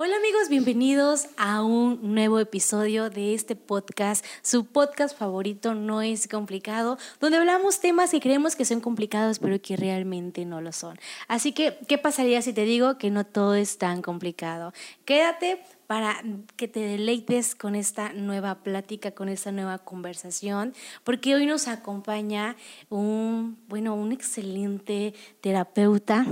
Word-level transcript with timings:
Hola 0.00 0.14
amigos, 0.14 0.48
bienvenidos 0.48 1.26
a 1.36 1.64
un 1.64 2.14
nuevo 2.14 2.38
episodio 2.38 3.10
de 3.10 3.34
este 3.34 3.56
podcast, 3.56 4.24
su 4.42 4.64
podcast 4.64 5.18
favorito 5.18 5.74
No 5.74 6.02
es 6.02 6.28
complicado, 6.28 6.98
donde 7.18 7.38
hablamos 7.38 7.80
temas 7.80 8.12
que 8.12 8.20
creemos 8.20 8.54
que 8.54 8.64
son 8.64 8.80
complicados 8.80 9.40
pero 9.40 9.60
que 9.60 9.76
realmente 9.76 10.44
no 10.44 10.60
lo 10.60 10.70
son. 10.70 10.96
Así 11.26 11.50
que, 11.50 11.80
¿qué 11.88 11.98
pasaría 11.98 12.42
si 12.42 12.52
te 12.52 12.62
digo 12.62 12.96
que 12.96 13.10
no 13.10 13.26
todo 13.26 13.56
es 13.56 13.76
tan 13.78 14.00
complicado? 14.00 14.72
Quédate 15.04 15.64
para 15.88 16.22
que 16.54 16.68
te 16.68 16.78
deleites 16.78 17.56
con 17.56 17.74
esta 17.74 18.12
nueva 18.12 18.62
plática, 18.62 19.10
con 19.10 19.28
esta 19.28 19.50
nueva 19.50 19.78
conversación, 19.78 20.74
porque 21.02 21.34
hoy 21.34 21.44
nos 21.44 21.66
acompaña 21.66 22.54
un, 22.88 23.58
bueno, 23.66 23.96
un 23.96 24.12
excelente 24.12 25.12
terapeuta 25.40 26.24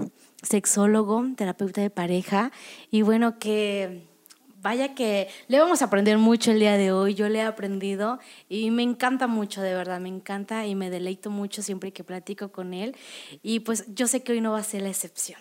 sexólogo, 0.46 1.24
terapeuta 1.36 1.80
de 1.80 1.90
pareja, 1.90 2.52
y 2.90 3.02
bueno, 3.02 3.38
que 3.38 4.06
vaya 4.62 4.94
que 4.94 5.28
le 5.48 5.60
vamos 5.60 5.82
a 5.82 5.84
aprender 5.84 6.18
mucho 6.18 6.50
el 6.50 6.58
día 6.58 6.76
de 6.76 6.90
hoy, 6.90 7.14
yo 7.14 7.28
le 7.28 7.38
he 7.38 7.42
aprendido 7.42 8.18
y 8.48 8.70
me 8.70 8.82
encanta 8.82 9.26
mucho, 9.26 9.62
de 9.62 9.74
verdad, 9.74 10.00
me 10.00 10.08
encanta 10.08 10.66
y 10.66 10.74
me 10.74 10.90
deleito 10.90 11.30
mucho 11.30 11.62
siempre 11.62 11.92
que 11.92 12.02
platico 12.02 12.50
con 12.50 12.74
él, 12.74 12.96
y 13.42 13.60
pues 13.60 13.84
yo 13.94 14.06
sé 14.06 14.22
que 14.22 14.32
hoy 14.32 14.40
no 14.40 14.52
va 14.52 14.58
a 14.58 14.64
ser 14.64 14.82
la 14.82 14.88
excepción. 14.88 15.40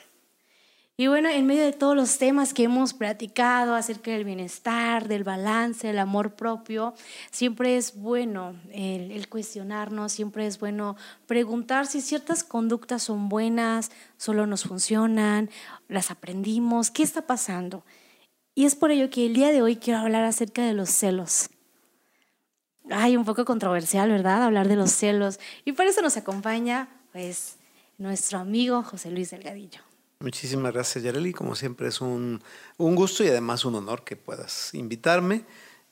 Y 0.98 1.08
bueno, 1.08 1.28
en 1.28 1.46
medio 1.46 1.64
de 1.64 1.74
todos 1.74 1.94
los 1.94 2.18
temas 2.18 2.54
que 2.54 2.64
hemos 2.64 2.94
platicado 2.94 3.76
acerca 3.76 4.12
del 4.12 4.24
bienestar, 4.24 5.10
del 5.10 5.26
balance, 5.26 5.88
del 5.88 6.00
amor 6.00 6.36
propio, 6.36 6.94
siempre 7.32 7.76
es 7.76 7.98
bueno 7.98 8.56
el, 8.72 9.28
cuestionarnos, 9.28 10.14
siempre 10.14 10.48
es 10.48 10.58
bueno 10.58 10.96
preguntar 11.28 11.86
si 11.86 12.00
ciertas 12.00 12.46
conductas 12.46 13.04
son 13.04 13.28
buenas, 13.28 13.92
solo 14.16 14.48
nos 14.48 14.64
funcionan, 14.64 15.50
las 15.90 16.12
aprendimos, 16.12 16.92
qué 16.92 17.04
está 17.04 17.24
pasando. 17.24 17.84
Y 18.54 18.64
es 18.64 18.76
por 18.76 18.92
ello 18.92 19.10
que 19.10 19.26
el 19.26 19.34
día 19.34 19.52
de 19.52 19.62
hoy 19.62 19.76
quiero 19.76 20.00
hablar 20.00 20.24
acerca 20.24 20.66
de 20.66 20.74
los 20.74 20.90
celos. 20.90 21.50
Ay, 22.90 23.18
un 23.18 23.26
poco 23.26 23.44
controversial, 23.44 24.10
¿verdad? 24.10 24.44
Hablar 24.44 24.70
de 24.70 24.78
los 24.78 24.92
celos. 24.92 25.42
Y 25.66 25.74
por 25.74 25.88
eso 25.88 26.02
nos 26.02 26.16
acompaña, 26.16 26.88
pues, 27.12 27.58
nuestro 27.98 28.40
amigo 28.40 28.82
José 28.82 29.12
Luis 29.12 29.32
Delgadillo. 29.32 29.85
Muchísimas 30.20 30.74
gracias, 30.74 31.04
Yareli. 31.04 31.34
Como 31.34 31.56
siempre 31.56 31.90
es 31.90 32.02
un, 32.02 32.42
gusto 32.78 33.24
y 33.24 33.28
además 33.28 33.66
un 33.66 33.76
honor 33.76 34.04
que 34.04 34.16
puedas 34.16 34.74
invitarme. 34.74 35.44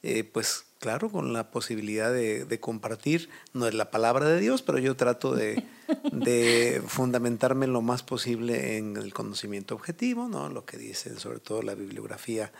Eh, 0.02 0.23
pues 0.23 0.66
claro, 0.79 1.09
con 1.09 1.31
la 1.31 1.49
posibilidad 1.49 2.11
de, 2.11 2.59
compartir, 2.59 3.29
no 3.53 3.67
es 3.67 3.73
la 3.73 3.89
palabra 3.89 4.27
de 4.27 4.39
Dios, 4.39 4.61
pero 4.61 4.77
yo 4.77 4.95
trato 4.95 5.33
de, 5.35 6.83
fundamentarme 6.88 7.67
lo 7.67 7.81
más 7.81 8.03
posible 8.03 8.77
en 8.77 8.97
el 8.97 9.13
conocimiento 9.13 9.75
objetivo, 9.75 10.27
¿no? 10.27 10.49
lo 10.49 10.66
que 10.66 10.77
dice 10.77 11.17
sobre 11.19 11.39
todo 11.39 11.61
la 11.61 11.73
bibliografía 11.73 12.51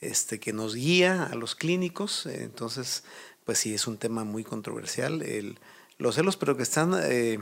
este, 0.00 0.40
que 0.40 0.54
nos 0.54 0.74
guía 0.74 1.24
a 1.24 1.34
los 1.34 1.54
clínicos. 1.54 2.26
Entonces, 2.26 3.04
pues 3.44 3.58
sí, 3.58 3.74
es 3.74 3.86
un 3.86 3.98
tema 3.98 4.24
muy 4.24 4.42
controversial. 4.44 5.22
El, 5.22 5.58
los 5.98 6.14
celos, 6.14 6.36
pero 6.36 6.56
que 6.56 6.62
están... 6.62 6.94
Eh, 7.02 7.40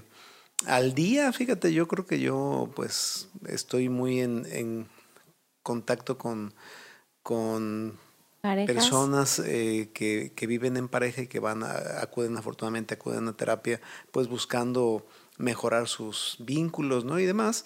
al 0.67 0.95
día, 0.95 1.33
fíjate, 1.33 1.73
yo 1.73 1.89
creo 1.89 2.07
que 2.07 2.21
yo 2.21 2.71
pues 2.75 3.29
estoy 3.47 3.89
muy 3.89 4.21
en, 4.21 4.89
contacto 5.63 6.19
con, 6.19 6.55
con 7.23 7.99
personas 8.67 9.39
eh, 9.39 9.91
que, 9.95 10.47
viven 10.47 10.77
en 10.77 10.89
pareja 10.89 11.23
y 11.23 11.27
que 11.27 11.41
van 11.41 11.63
a, 11.63 12.01
acuden 12.03 12.37
afortunadamente, 12.37 12.95
acuden 12.95 13.29
a 13.29 13.37
terapia, 13.37 13.81
pues 14.13 14.29
buscando 14.29 15.07
mejorar 15.39 15.89
sus 15.89 16.37
vínculos, 16.41 17.05
¿no? 17.05 17.19
Y 17.19 17.27
demás. 17.27 17.65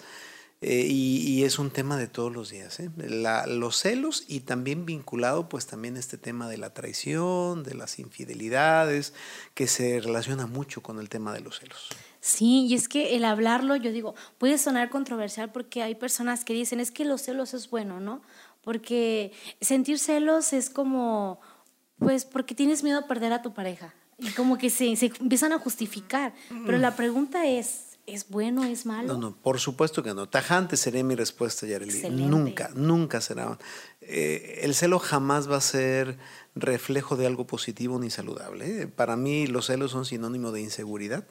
Eh, 0.61 0.87
y, 0.89 1.43
es 1.45 1.57
un 1.57 1.71
tema 1.71 1.95
de 1.95 2.07
todos 2.07 2.33
los 2.33 2.49
días, 2.49 2.81
¿eh? 2.81 2.89
los 2.97 3.77
celos 3.77 4.25
y 4.27 4.41
también 4.41 4.85
vinculado 4.85 5.47
pues 5.47 5.67
también 5.67 5.95
este 5.95 6.17
tema 6.17 6.49
de 6.49 6.57
la 6.57 6.73
traición, 6.73 7.63
de 7.63 7.75
las 7.75 7.97
infidelidades, 7.97 9.13
que 9.53 9.67
se 9.67 10.01
relaciona 10.01 10.47
mucho 10.47 10.83
con 10.83 10.99
el 10.99 11.07
tema 11.07 11.31
de 11.31 11.39
los 11.39 11.59
celos. 11.59 11.87
Sí, 12.21 12.65
y 12.67 12.75
es 12.75 12.89
que 12.89 13.15
el 13.15 13.23
hablarlo, 13.23 13.75
yo 13.75 13.91
digo, 13.91 14.15
puede 14.37 14.57
sonar 14.57 14.89
controversial 14.89 15.51
porque 15.51 15.83
hay 15.83 15.95
personas 15.95 16.43
que 16.43 16.53
dicen, 16.53 16.79
es 16.79 16.91
que 16.91 17.05
los 17.05 17.21
celos 17.21 17.53
es 17.53 17.69
bueno, 17.69 17.99
¿no? 17.99 18.21
Porque 18.61 19.31
sentir 19.61 19.99
celos 19.99 20.51
es 20.51 20.69
como, 20.69 21.39
pues, 21.97 22.25
porque 22.25 22.55
tienes 22.55 22.83
miedo 22.83 22.99
a 22.99 23.07
perder 23.07 23.31
a 23.31 23.41
tu 23.41 23.53
pareja. 23.53 23.93
Y 24.17 24.31
como 24.31 24.57
que 24.57 24.69
se, 24.69 24.93
se 24.97 25.05
empiezan 25.21 25.53
a 25.53 25.59
justificar. 25.59 26.33
Pero 26.65 26.77
la 26.77 26.95
pregunta 26.97 27.45
es, 27.45 27.89
¿Es 28.13 28.27
bueno, 28.27 28.63
es 28.63 28.87
malo? 28.87 29.13
No, 29.13 29.19
no, 29.19 29.35
por 29.35 29.59
supuesto 29.59 30.01
que 30.01 30.15
no. 30.15 30.27
Tajante 30.27 30.77
sería 30.77 31.03
mi 31.03 31.13
respuesta, 31.13 31.67
Yareli. 31.67 32.09
Nunca, 32.09 32.71
nunca 32.73 33.21
será. 33.21 33.59
Eh, 34.01 34.61
el 34.63 34.73
celo 34.73 34.97
jamás 34.97 35.49
va 35.49 35.57
a 35.57 35.61
ser 35.61 36.17
reflejo 36.55 37.17
de 37.17 37.27
algo 37.27 37.45
positivo 37.45 37.99
ni 37.99 38.09
saludable. 38.09 38.81
¿eh? 38.81 38.87
Para 38.87 39.15
mí 39.15 39.45
los 39.45 39.67
celos 39.67 39.91
son 39.91 40.05
sinónimo 40.05 40.51
de 40.51 40.61
inseguridad. 40.61 41.27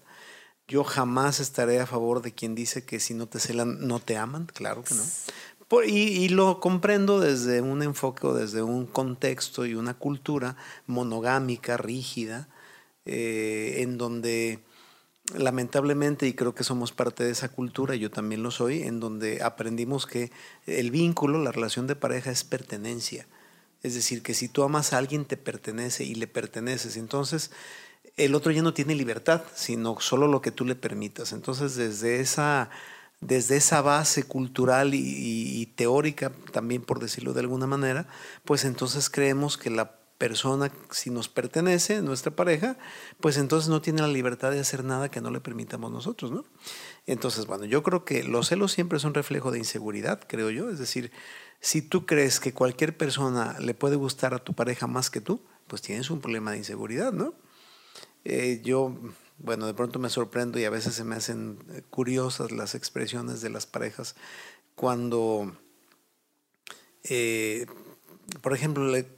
Yo 0.68 0.84
jamás 0.84 1.40
estaré 1.40 1.80
a 1.80 1.86
favor 1.86 2.22
de 2.22 2.32
quien 2.32 2.54
dice 2.54 2.84
que 2.84 3.00
si 3.00 3.14
no 3.14 3.26
te 3.26 3.40
celan 3.40 3.86
no 3.88 4.00
te 4.00 4.18
aman, 4.18 4.46
claro 4.46 4.84
que 4.84 4.94
no. 4.94 5.82
y, 5.82 6.28
lo 6.28 6.60
comprendo 6.60 7.20
desde 7.20 7.62
un 7.62 7.82
enfoque 7.82 8.26
o 8.26 8.34
desde 8.34 8.62
un 8.62 8.86
contexto 8.86 9.64
y 9.64 9.74
una 9.74 9.94
cultura 9.94 10.56
monogámica, 10.86 11.78
rígida, 11.78 12.48
eh, 13.06 13.76
en 13.78 13.96
donde 13.96 14.60
lamentablemente, 15.34 16.26
y 16.26 16.34
creo 16.34 16.54
que 16.54 16.64
somos 16.64 16.92
parte 16.92 17.24
de 17.24 17.30
esa 17.30 17.48
cultura, 17.50 17.94
yo 17.96 18.10
también 18.10 18.42
lo 18.42 18.50
soy, 18.50 18.82
en 18.82 19.00
donde 19.00 19.42
aprendimos 19.42 20.06
que 20.06 20.30
el 20.66 20.90
vínculo, 20.90 21.42
la 21.42 21.52
relación 21.52 21.86
de 21.86 21.96
pareja 21.96 22.30
es 22.30 22.44
pertenencia. 22.44 23.26
Es 23.82 23.94
decir, 23.94 24.22
que 24.22 24.34
si 24.34 24.48
tú 24.48 24.62
amas 24.62 24.92
a 24.92 24.98
alguien 24.98 25.24
te 25.24 25.36
pertenece 25.36 26.04
y 26.04 26.14
le 26.14 26.26
perteneces. 26.26 26.96
Entonces, 26.96 27.50
el 28.18 28.34
otro 28.34 28.52
ya 28.52 28.62
no 28.62 28.74
tiene 28.74 28.94
libertad, 28.94 29.42
sino 29.54 30.00
solo 30.00 30.28
lo 30.28 30.42
que 30.42 30.50
tú 30.50 30.64
le 30.64 30.74
permitas. 30.74 31.32
Entonces, 31.32 31.76
desde 31.76 32.20
esa, 32.20 32.70
desde 33.20 33.56
esa 33.56 33.80
base 33.80 34.24
cultural 34.24 34.94
y, 34.94 35.00
y 35.00 35.66
teórica, 35.66 36.32
también 36.52 36.82
por 36.82 37.00
decirlo 37.00 37.32
de 37.32 37.40
alguna 37.40 37.66
manera, 37.66 38.06
pues 38.44 38.64
entonces 38.64 39.08
creemos 39.08 39.56
que 39.56 39.70
la 39.70 39.98
persona, 40.18 40.72
si 40.90 41.10
nos 41.10 41.28
pertenece, 41.28 42.02
nuestra 42.02 42.34
pareja, 42.34 42.76
pues 43.20 43.36
entonces 43.38 43.70
no 43.70 43.80
tiene 43.80 44.02
la 44.02 44.08
libertad 44.08 44.50
de 44.50 44.58
hacer 44.58 44.84
nada 44.84 45.10
que 45.10 45.20
no 45.20 45.30
le 45.30 45.40
permitamos 45.40 45.92
nosotros, 45.92 46.32
¿no? 46.32 46.44
Entonces, 47.06 47.46
bueno, 47.46 47.64
yo 47.64 47.84
creo 47.84 48.04
que 48.04 48.24
los 48.24 48.48
celos 48.48 48.72
siempre 48.72 48.98
son 48.98 49.14
reflejo 49.14 49.52
de 49.52 49.58
inseguridad, 49.58 50.20
creo 50.26 50.50
yo. 50.50 50.70
Es 50.70 50.80
decir, 50.80 51.12
si 51.60 51.82
tú 51.82 52.04
crees 52.04 52.40
que 52.40 52.52
cualquier 52.52 52.96
persona 52.96 53.56
le 53.60 53.74
puede 53.74 53.94
gustar 53.94 54.34
a 54.34 54.40
tu 54.40 54.54
pareja 54.54 54.88
más 54.88 55.08
que 55.08 55.20
tú, 55.20 55.40
pues 55.68 55.82
tienes 55.82 56.10
un 56.10 56.20
problema 56.20 56.50
de 56.50 56.58
inseguridad, 56.58 57.12
¿no? 57.12 57.34
Eh, 58.24 58.60
yo, 58.64 58.94
bueno, 59.38 59.66
de 59.66 59.74
pronto 59.74 59.98
me 59.98 60.10
sorprendo 60.10 60.58
y 60.58 60.64
a 60.64 60.70
veces 60.70 60.94
se 60.94 61.04
me 61.04 61.16
hacen 61.16 61.58
eh, 61.70 61.82
curiosas 61.90 62.52
las 62.52 62.74
expresiones 62.74 63.40
de 63.40 63.50
las 63.50 63.66
parejas 63.66 64.16
cuando, 64.74 65.56
eh, 67.04 67.66
por 68.40 68.54
ejemplo, 68.54 68.86
le, 68.86 69.08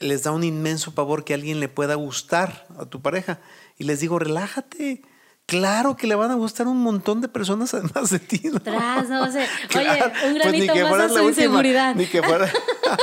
les 0.00 0.22
da 0.22 0.32
un 0.32 0.44
inmenso 0.44 0.94
pavor 0.94 1.24
que 1.24 1.34
alguien 1.34 1.60
le 1.60 1.68
pueda 1.68 1.94
gustar 1.94 2.66
a 2.78 2.86
tu 2.86 3.02
pareja. 3.02 3.40
Y 3.76 3.84
les 3.84 4.00
digo, 4.00 4.18
relájate. 4.18 5.02
Claro 5.50 5.96
que 5.96 6.06
le 6.06 6.14
van 6.14 6.30
a 6.30 6.34
gustar 6.34 6.68
un 6.68 6.80
montón 6.82 7.20
de 7.20 7.28
personas 7.28 7.74
además 7.74 8.10
de 8.10 8.18
ti. 8.18 8.40
¿no? 8.44 8.60
Tras, 8.60 9.08
no, 9.08 9.22
oye, 9.24 9.46
un 9.68 10.12
pues 10.12 10.34
granito 10.34 10.74
más 10.88 11.00
a 11.00 11.08
su 11.08 11.28
inseguridad. 11.28 11.94
Ni 11.94 12.06
que, 12.06 12.22
fuera, 12.22 12.50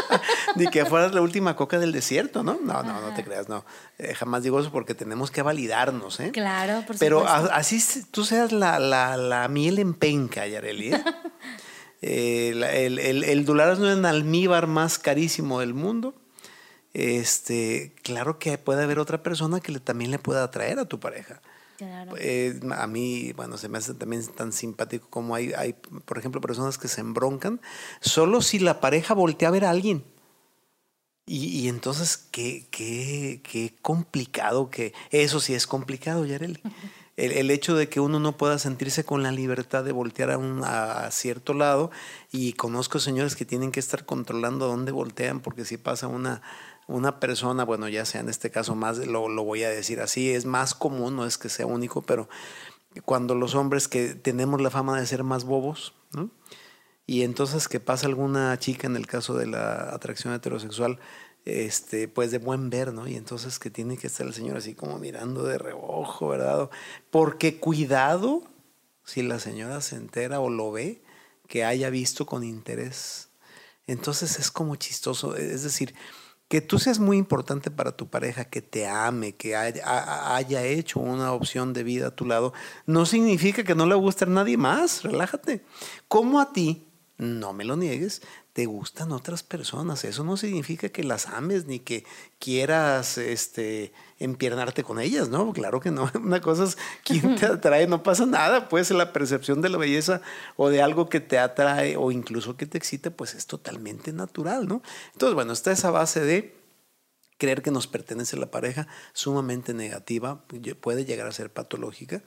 ni 0.55 0.67
que 0.67 0.85
fueras 0.85 1.13
la 1.13 1.21
última 1.21 1.55
coca 1.55 1.77
del 1.77 1.91
desierto, 1.91 2.43
¿no? 2.43 2.57
No, 2.63 2.83
no, 2.83 3.01
no 3.01 3.13
te 3.13 3.23
creas, 3.23 3.49
no. 3.49 3.65
Eh, 3.99 4.13
jamás 4.15 4.43
digo 4.43 4.59
eso 4.59 4.71
porque 4.71 4.95
tenemos 4.95 5.29
que 5.29 5.41
validarnos, 5.41 6.19
¿eh? 6.19 6.31
Claro, 6.31 6.83
por 6.87 6.97
Pero 6.97 7.27
así 7.27 7.83
tú 8.11 8.23
seas 8.23 8.51
la, 8.51 8.79
la, 8.79 9.17
la 9.17 9.47
miel 9.47 9.79
en 9.79 9.93
penca, 9.93 10.47
Yareli. 10.47 10.93
¿eh? 10.93 11.03
eh 12.01 12.49
el, 12.49 12.99
el, 12.99 13.23
el, 13.23 13.45
durazno 13.45 13.91
en 13.91 14.05
almíbar 14.05 14.67
más 14.67 14.97
carísimo 14.97 15.59
del 15.59 15.73
mundo 15.73 16.13
este, 16.97 17.93
claro 18.01 18.39
que 18.39 18.57
puede 18.57 18.81
haber 18.81 18.97
otra 18.97 19.21
persona 19.21 19.59
que 19.59 19.71
le, 19.71 19.79
también 19.79 20.09
le 20.09 20.17
pueda 20.17 20.43
atraer 20.43 20.79
a 20.79 20.85
tu 20.85 20.99
pareja. 20.99 21.41
Claro. 21.77 22.15
Eh, 22.17 22.59
a 22.75 22.87
mí, 22.87 23.33
bueno, 23.33 23.57
se 23.57 23.69
me 23.69 23.77
hace 23.77 23.93
también 23.93 24.25
tan 24.27 24.51
simpático 24.51 25.07
como 25.11 25.35
hay, 25.35 25.53
hay, 25.53 25.73
por 25.73 26.17
ejemplo, 26.17 26.41
personas 26.41 26.79
que 26.79 26.87
se 26.87 27.01
embroncan 27.01 27.61
solo 28.01 28.41
si 28.41 28.57
la 28.57 28.79
pareja 28.81 29.13
voltea 29.13 29.49
a 29.49 29.51
ver 29.51 29.65
a 29.65 29.69
alguien. 29.69 30.03
Y, 31.27 31.47
y 31.47 31.67
entonces, 31.67 32.17
qué, 32.17 32.65
qué, 32.71 33.41
qué 33.43 33.75
complicado 33.81 34.71
que... 34.71 34.93
Eso 35.11 35.39
sí 35.39 35.53
es 35.53 35.67
complicado, 35.67 36.25
Yareli. 36.25 36.61
El, 37.17 37.31
el, 37.31 37.49
hecho 37.49 37.75
de 37.75 37.89
que 37.89 37.99
uno 37.99 38.19
no 38.19 38.37
pueda 38.37 38.59
sentirse 38.59 39.03
con 39.03 39.23
la 39.23 39.31
libertad 39.31 39.83
de 39.83 39.91
voltear 39.91 40.29
a, 40.29 40.37
un, 40.37 40.61
a 40.63 41.09
cierto 41.09 41.55
lado. 41.55 41.89
Y 42.31 42.53
conozco 42.53 42.99
señores 42.99 43.35
que 43.35 43.43
tienen 43.43 43.71
que 43.71 43.79
estar 43.79 44.05
controlando 44.05 44.65
a 44.65 44.67
dónde 44.67 44.91
voltean 44.91 45.39
porque 45.39 45.65
si 45.65 45.77
pasa 45.77 46.07
una 46.07 46.43
una 46.87 47.19
persona, 47.19 47.65
bueno, 47.65 47.87
ya 47.89 48.05
sea 48.05 48.21
en 48.21 48.29
este 48.29 48.49
caso 48.49 48.75
más, 48.75 48.97
lo, 48.97 49.27
lo 49.29 49.43
voy 49.43 49.63
a 49.63 49.69
decir 49.69 49.99
así, 50.01 50.31
es 50.31 50.45
más 50.45 50.73
común, 50.73 51.15
no 51.15 51.25
es 51.25 51.37
que 51.37 51.49
sea 51.49 51.65
único, 51.65 52.01
pero 52.01 52.29
cuando 53.03 53.35
los 53.35 53.55
hombres 53.55 53.87
que 53.87 54.15
tenemos 54.15 54.61
la 54.61 54.69
fama 54.69 54.99
de 54.99 55.05
ser 55.05 55.23
más 55.23 55.43
bobos, 55.43 55.93
y 57.05 57.23
entonces 57.23 57.67
que 57.67 57.79
pasa 57.79 58.07
alguna 58.07 58.57
chica 58.59 58.87
en 58.87 58.95
el 58.95 59.07
caso 59.07 59.35
de 59.35 59.47
la 59.47 59.93
atracción 59.93 60.33
heterosexual, 60.33 60.99
este, 61.45 62.07
pues 62.07 62.31
de 62.31 62.39
buen 62.39 62.69
ver, 62.69 62.93
¿no? 62.93 63.07
Y 63.07 63.15
entonces 63.15 63.59
que 63.59 63.69
tiene 63.69 63.97
que 63.97 64.07
estar 64.07 64.27
el 64.27 64.33
señor 64.33 64.57
así 64.57 64.73
como 64.73 64.99
mirando 64.99 65.43
de 65.43 65.57
reojo, 65.57 66.27
¿verdad? 66.27 66.69
Porque 67.09 67.59
cuidado 67.59 68.43
si 69.05 69.23
la 69.23 69.39
señora 69.39 69.79
se 69.79 69.95
entera 69.95 70.41
o 70.41 70.49
lo 70.49 70.71
ve, 70.73 71.01
que 71.47 71.63
haya 71.63 71.89
visto 71.89 72.25
con 72.25 72.43
interés. 72.43 73.29
Entonces 73.87 74.37
es 74.37 74.51
como 74.51 74.75
chistoso, 74.75 75.37
es 75.37 75.63
decir, 75.63 75.95
que 76.47 76.61
tú 76.61 76.79
seas 76.79 76.99
muy 76.99 77.17
importante 77.17 77.71
para 77.71 77.91
tu 77.91 78.07
pareja, 78.07 78.45
que 78.45 78.61
te 78.61 78.87
ame, 78.87 79.35
que 79.35 79.55
haya, 79.55 80.63
hecho 80.65 80.99
una 80.99 81.33
opción 81.33 81.73
de 81.73 81.83
vida 81.83 82.07
a 82.07 82.15
tu 82.15 82.25
lado, 82.25 82.53
no 82.85 83.05
significa 83.05 83.63
que 83.63 83.75
no 83.75 83.85
le 83.85 83.95
guste 83.95 84.25
a 84.25 84.27
nadie 84.27 84.57
más, 84.57 85.03
relájate. 85.03 85.63
Como 86.07 86.39
a 86.39 86.53
ti, 86.53 86.87
no 87.17 87.51
me 87.51 87.65
lo 87.65 87.75
niegues, 87.75 88.21
te 88.53 88.65
gustan 88.65 89.11
otras 89.11 89.43
personas. 89.43 90.05
Eso 90.05 90.23
no 90.23 90.37
significa 90.37 90.89
que 90.89 91.03
las 91.03 91.27
ames 91.27 91.65
ni 91.65 91.79
que 91.79 92.05
quieras 92.39 93.17
este, 93.17 93.91
empiernarte 94.19 94.83
con 94.83 94.99
ellas, 94.99 95.29
¿no? 95.29 95.53
Claro 95.53 95.79
que 95.79 95.91
no. 95.91 96.09
Una 96.15 96.41
cosa 96.41 96.63
es 96.63 96.77
quién 97.03 97.35
te 97.35 97.45
atrae, 97.45 97.87
no 97.87 98.03
pasa 98.03 98.25
nada. 98.25 98.69
Pues 98.69 98.91
la 98.91 99.13
percepción 99.13 99.61
de 99.61 99.69
la 99.69 99.77
belleza 99.77 100.21
o 100.55 100.69
de 100.69 100.81
algo 100.81 101.09
que 101.09 101.19
te 101.19 101.37
atrae 101.37 101.97
o 101.97 102.11
incluso 102.11 102.57
que 102.57 102.65
te 102.65 102.77
excite, 102.77 103.11
pues 103.11 103.35
es 103.35 103.47
totalmente 103.47 104.13
natural, 104.13 104.67
¿no? 104.67 104.81
Entonces, 105.13 105.35
bueno, 105.35 105.53
está 105.53 105.71
esa 105.71 105.91
base 105.91 106.21
de 106.21 106.55
creer 107.37 107.61
que 107.61 107.71
nos 107.71 107.87
pertenece 107.87 108.35
la 108.37 108.49
pareja, 108.49 108.87
sumamente 109.13 109.73
negativa, 109.73 110.43
puede 110.81 111.05
llegar 111.05 111.27
a 111.27 111.31
ser 111.31 111.51
patológica. 111.51 112.23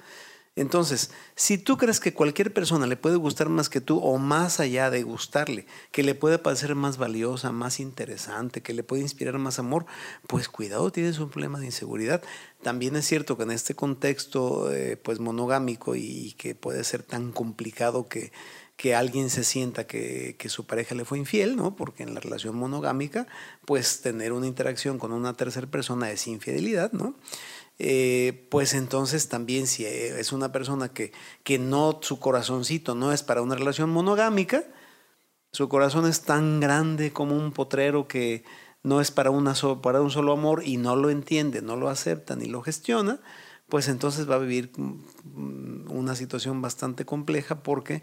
Entonces, 0.56 1.12
si 1.36 1.58
tú 1.58 1.78
crees 1.78 2.00
que 2.00 2.12
cualquier 2.12 2.52
persona 2.52 2.86
le 2.88 2.96
puede 2.96 3.16
gustar 3.16 3.48
más 3.48 3.68
que 3.68 3.80
tú 3.80 3.98
o 3.98 4.18
más 4.18 4.58
allá 4.58 4.90
de 4.90 5.04
gustarle, 5.04 5.66
que 5.92 6.02
le 6.02 6.16
puede 6.16 6.38
parecer 6.38 6.74
más 6.74 6.98
valiosa, 6.98 7.52
más 7.52 7.78
interesante, 7.78 8.60
que 8.60 8.74
le 8.74 8.82
puede 8.82 9.02
inspirar 9.02 9.38
más 9.38 9.60
amor, 9.60 9.86
pues 10.26 10.48
cuidado, 10.48 10.90
tienes 10.90 11.20
un 11.20 11.30
problema 11.30 11.60
de 11.60 11.66
inseguridad. 11.66 12.20
También 12.62 12.96
es 12.96 13.06
cierto 13.06 13.36
que 13.36 13.44
en 13.44 13.52
este 13.52 13.74
contexto 13.74 14.72
eh, 14.72 14.96
pues 14.96 15.20
monogámico 15.20 15.94
y, 15.94 16.32
que 16.32 16.56
puede 16.56 16.82
ser 16.82 17.04
tan 17.04 17.30
complicado 17.30 18.08
que, 18.08 18.32
que 18.76 18.94
alguien 18.96 19.30
se 19.30 19.44
sienta 19.44 19.86
que, 19.86 20.34
que, 20.36 20.48
su 20.48 20.66
pareja 20.66 20.94
le 20.96 21.04
fue 21.04 21.18
infiel, 21.18 21.54
¿no? 21.54 21.76
Porque 21.76 22.02
en 22.02 22.12
la 22.12 22.20
relación 22.20 22.56
monogámica, 22.56 23.28
pues 23.66 24.00
tener 24.00 24.32
una 24.32 24.48
interacción 24.48 24.98
con 24.98 25.12
una 25.12 25.34
tercera 25.34 25.68
persona 25.68 26.10
es 26.10 26.26
infidelidad, 26.26 26.92
¿no? 26.92 27.14
Eh, 27.82 28.46
pues 28.50 28.74
entonces 28.74 29.30
también 29.30 29.66
si 29.66 29.86
es 29.86 30.32
una 30.32 30.52
persona 30.52 30.92
que, 30.92 31.12
que 31.44 31.58
no, 31.58 31.98
su 32.02 32.20
corazoncito 32.20 32.94
no 32.94 33.10
es 33.10 33.22
para 33.22 33.40
una 33.40 33.54
relación 33.54 33.88
monogámica, 33.88 34.64
su 35.50 35.70
corazón 35.70 36.06
es 36.06 36.20
tan 36.20 36.60
grande 36.60 37.10
como 37.10 37.34
un 37.34 37.52
potrero 37.52 38.06
que 38.06 38.44
no 38.82 39.00
es 39.00 39.10
para, 39.10 39.30
una 39.30 39.54
para 39.80 40.02
un 40.02 40.10
solo 40.10 40.34
amor 40.34 40.62
y 40.62 40.76
no 40.76 40.94
lo 40.94 41.08
entiende, 41.08 41.62
no 41.62 41.74
lo 41.74 41.88
acepta 41.88 42.36
ni 42.36 42.44
lo 42.44 42.60
gestiona, 42.60 43.18
pues 43.70 43.88
entonces 43.88 44.28
va 44.28 44.34
a 44.34 44.40
vivir 44.40 44.72
mm, 44.76 45.90
una 45.90 46.14
situación 46.14 46.60
bastante 46.60 47.06
compleja 47.06 47.62
porque 47.62 48.02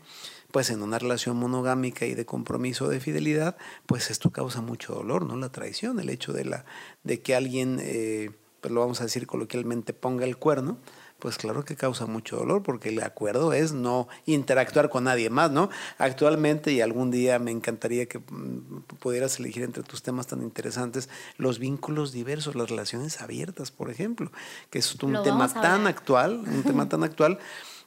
pues 0.50 0.72
en 0.72 0.82
una 0.82 0.98
relación 0.98 1.38
monogámica 1.38 2.08
y 2.08 2.16
de 2.16 2.26
compromiso 2.26 2.90
de 2.90 3.00
fidelidad, 3.00 3.58
pues 3.86 4.10
esto 4.10 4.32
causa 4.32 4.62
mucho 4.62 4.96
dolor, 4.96 5.28
¿no? 5.28 5.36
La 5.36 5.52
traición, 5.52 6.00
el 6.00 6.10
hecho 6.10 6.34
de, 6.34 6.46
la, 6.46 6.66
de 7.04 7.22
que 7.22 7.36
alguien... 7.36 7.78
Eh, 7.80 8.32
pues 8.62 8.74
lo 8.74 8.81
vamos 8.81 9.01
a 9.01 9.04
decir 9.04 9.27
coloquialmente, 9.27 9.94
ponga 9.94 10.25
el 10.25 10.38
cuerno, 10.38 10.77
pues 11.19 11.38
claro 11.38 11.65
que 11.65 11.75
causa 11.75 12.06
mucho 12.06 12.38
dolor 12.38 12.62
porque 12.62 12.89
el 12.89 13.01
acuerdo 13.01 13.54
es 13.54 13.74
no 13.74 14.07
interactuar 14.25 14.89
con 14.89 15.06
nadie 15.06 15.30
más, 15.30 15.51
¿no? 15.51 15.69
Actualmente 15.98 16.71
y 16.71 16.81
algún 16.81 17.09
día 17.09 17.39
me 17.39 17.51
encantaría 17.51 18.06
que 18.06 18.19
mm, 18.19 18.83
pudieras 19.00 19.39
elegir 19.39 19.63
entre 19.63 19.83
tus 19.83 20.04
temas 20.04 20.27
tan 20.27 20.44
interesantes 20.44 21.09
los 21.38 21.59
vínculos 21.59 22.12
diversos, 22.12 22.56
las 22.56 22.69
relaciones 22.69 23.21
abiertas, 23.21 23.71
por 23.71 23.89
ejemplo, 23.89 24.31
que 24.69 24.80
es 24.80 24.95
un 25.04 25.21
tema 25.24 25.51
tan 25.51 25.88
actual, 25.88 26.44
un 26.45 26.63
tema 26.63 26.88
tan 26.89 27.04
actual. 27.04 27.39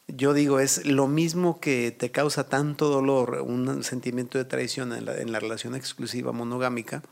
Yo 0.08 0.34
digo, 0.34 0.58
es 0.58 0.84
lo 0.86 1.06
mismo 1.06 1.60
que 1.60 1.92
te 1.92 2.10
causa 2.10 2.48
tanto 2.48 2.88
dolor, 2.88 3.42
un 3.46 3.84
sentimiento 3.84 4.38
de 4.38 4.44
traición 4.44 4.92
en 4.92 5.04
la, 5.04 5.16
en 5.18 5.30
la 5.30 5.38
relación 5.38 5.76
exclusiva 5.76 6.32
monogámica, 6.32 7.02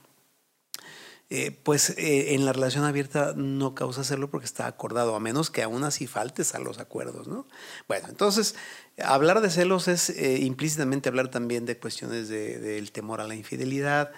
eh, 1.31 1.51
pues 1.63 1.91
eh, 1.91 2.35
en 2.35 2.47
la 2.47 2.55
relación 2.55 2.85
abierta 2.85 3.35
no 3.37 3.75
causa 3.75 4.01
hacerlo 4.01 4.31
porque 4.31 4.47
está 4.47 4.67
acordado, 4.67 5.15
a 5.15 5.21
menos 5.21 5.51
que 5.51 5.63
aún 5.63 5.85
así 5.85 6.07
faltes 6.07 6.55
a 6.55 6.59
los 6.59 6.79
acuerdos, 6.79 7.29
¿no? 7.29 7.47
Bueno, 7.87 8.09
entonces, 8.09 8.55
hablar 9.03 9.43
de 9.43 9.51
celos 9.51 9.89
es 9.89 10.09
eh, 10.09 10.39
implícitamente 10.39 11.11
hablar 11.11 11.29
también 11.31 11.67
de 11.67 11.79
cuestiones 11.79 12.31
del 12.31 12.93
temor 12.93 13.21
a 13.21 13.27
la 13.27 13.35
infidelidad 13.35 14.11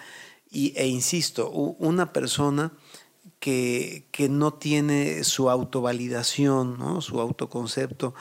y, 0.49 0.73
e 0.77 0.87
insisto, 0.87 1.49
una 1.49 2.13
persona 2.13 2.71
que, 3.39 4.07
que 4.11 4.29
no 4.29 4.53
tiene 4.53 5.25
su 5.25 5.49
autovalidación, 5.49 6.79
¿no? 6.79 7.01
su 7.01 7.19
autoconcepto, 7.19 8.13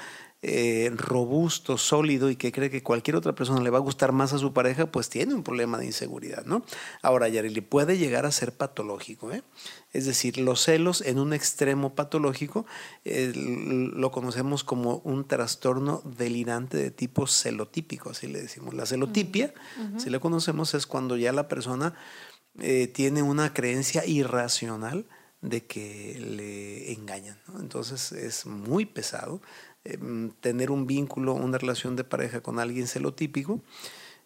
eh, 0.43 0.91
robusto, 0.95 1.77
sólido 1.77 2.31
y 2.31 2.37
que 2.37 2.51
cree 2.51 2.71
que 2.71 2.83
cualquier 2.83 3.17
otra 3.17 3.35
persona 3.35 3.61
le 3.61 3.69
va 3.69 3.77
a 3.77 3.83
gustar 3.83 4.13
más 4.13 4.33
a 4.33 4.39
su 4.39 4.55
pareja, 4.55 4.87
pues 4.87 5.11
tiene 5.11 5.35
un 5.35 5.43
problema 5.43 5.77
de 5.77 5.85
inseguridad, 5.85 6.47
¿no? 6.47 6.65
Ahora, 7.03 7.29
Yareli, 7.29 7.61
puede 7.61 7.99
llegar 7.99 8.25
a 8.25 8.33
ser 8.33 8.53
patológico, 8.53 9.33
¿eh? 9.33 9.43
Es 9.93 10.07
decir, 10.07 10.39
los 10.39 10.63
celos 10.63 11.03
en 11.03 11.19
un 11.19 11.35
extremo 11.35 11.95
patológico 11.95 12.65
eh, 13.05 13.33
lo 13.35 14.11
conocemos 14.11 14.65
como 14.65 15.03
un 15.05 15.27
trastorno 15.27 16.03
delirante 16.05 16.79
de 16.79 16.91
tipo 16.91 17.27
celotípico, 17.27 18.11
así 18.11 18.27
le 18.27 18.41
decimos. 18.41 18.73
La 18.73 18.87
celotipia, 18.87 19.53
si 19.99 20.09
la 20.09 20.21
conocemos, 20.21 20.73
es 20.73 20.87
cuando 20.87 21.17
ya 21.17 21.33
la 21.33 21.49
persona 21.49 21.95
eh, 22.59 22.87
tiene 22.87 23.23
una 23.23 23.53
creencia 23.53 24.07
irracional 24.07 25.07
de 25.41 25.65
que 25.67 26.19
le 26.21 26.93
engañan. 26.93 27.39
Entonces 27.59 28.13
es 28.13 28.47
muy 28.47 28.87
pesado 28.87 29.41
Em, 29.83 30.31
tener 30.41 30.71
un 30.71 30.87
vínculo, 30.87 31.33
una 31.33 31.57
relación 31.57 31.97
de 31.97 32.05
pareja 32.05 32.43
con 32.43 32.59
alguien 32.59 32.87
celotípico, 32.87 33.63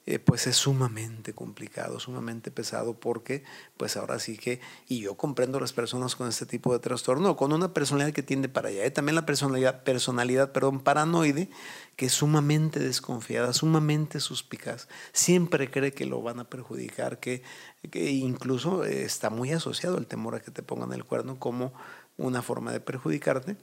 eh, 0.06 0.18
pues 0.18 0.46
es 0.46 0.56
sumamente 0.56 1.32
complicado, 1.32 1.98
sumamente 1.98 2.50
pesado 2.50 3.00
porque 3.00 3.42
pues 3.78 3.96
ahora 3.96 4.18
sí 4.18 4.36
que, 4.36 4.60
y 4.86 5.00
yo 5.00 5.16
comprendo 5.16 5.58
las 5.60 5.72
personas 5.72 6.14
con 6.14 6.28
este 6.28 6.44
tipo 6.44 6.74
de 6.74 6.78
trastorno, 6.78 7.36
con 7.36 7.52
una 7.54 7.72
personalidad 7.72 8.12
que 8.12 8.22
tiende 8.22 8.50
para 8.50 8.68
allá, 8.68 8.84
y 8.84 8.90
también 8.90 9.14
la 9.14 9.24
personalidad, 9.24 9.82
personalidad 9.82 10.52
perdón, 10.52 10.80
paranoide, 10.80 11.48
que 11.96 12.06
es 12.06 12.12
sumamente 12.12 12.80
desconfiada, 12.80 13.54
sumamente 13.54 14.20
suspicaz, 14.20 14.88
siempre 15.12 15.70
cree 15.70 15.92
que 15.94 16.04
lo 16.04 16.20
van 16.20 16.38
a 16.38 16.50
perjudicar, 16.50 17.18
que, 17.18 17.42
que 17.90 18.10
incluso 18.10 18.84
eh, 18.84 19.04
está 19.04 19.30
muy 19.30 19.52
asociado 19.52 19.96
el 19.96 20.06
temor 20.06 20.34
a 20.34 20.40
que 20.40 20.50
te 20.50 20.62
pongan 20.62 20.92
el 20.92 21.04
cuerno 21.04 21.38
como 21.38 21.72
una 22.18 22.42
forma 22.42 22.72
de 22.72 22.80
perjudicarte 22.80 23.56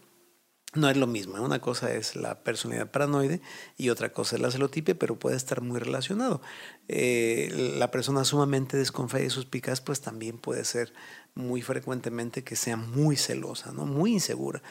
no 0.74 0.90
es 0.90 0.96
lo 0.96 1.08
mismo. 1.08 1.42
Una 1.42 1.60
cosa 1.60 1.94
es 1.94 2.16
la 2.16 2.44
personalidad 2.44 2.92
paranoide 2.92 3.42
y 3.78 3.90
otra 3.90 4.14
cosa 4.14 4.38
es 4.38 4.42
la 4.42 4.52
celotipia, 4.52 4.98
pero 4.98 5.20
puede 5.20 5.36
estar 5.36 5.62
muy 5.62 5.80
relacionado. 5.80 6.42
Eh, 6.88 7.50
la 7.78 7.92
persona 7.92 8.24
sumamente 8.24 8.78
desconfiada 8.78 9.26
y 9.26 9.30
suspicaz, 9.30 9.82
pues 9.82 10.02
también 10.02 10.38
puede 10.38 10.64
ser 10.64 10.94
muy 11.34 11.62
frecuentemente 11.62 12.44
que 12.44 12.58
sea 12.58 12.76
muy 12.76 13.16
celosa, 13.16 13.72
¿no? 13.72 13.86
muy 13.86 14.14
insegura. 14.14 14.62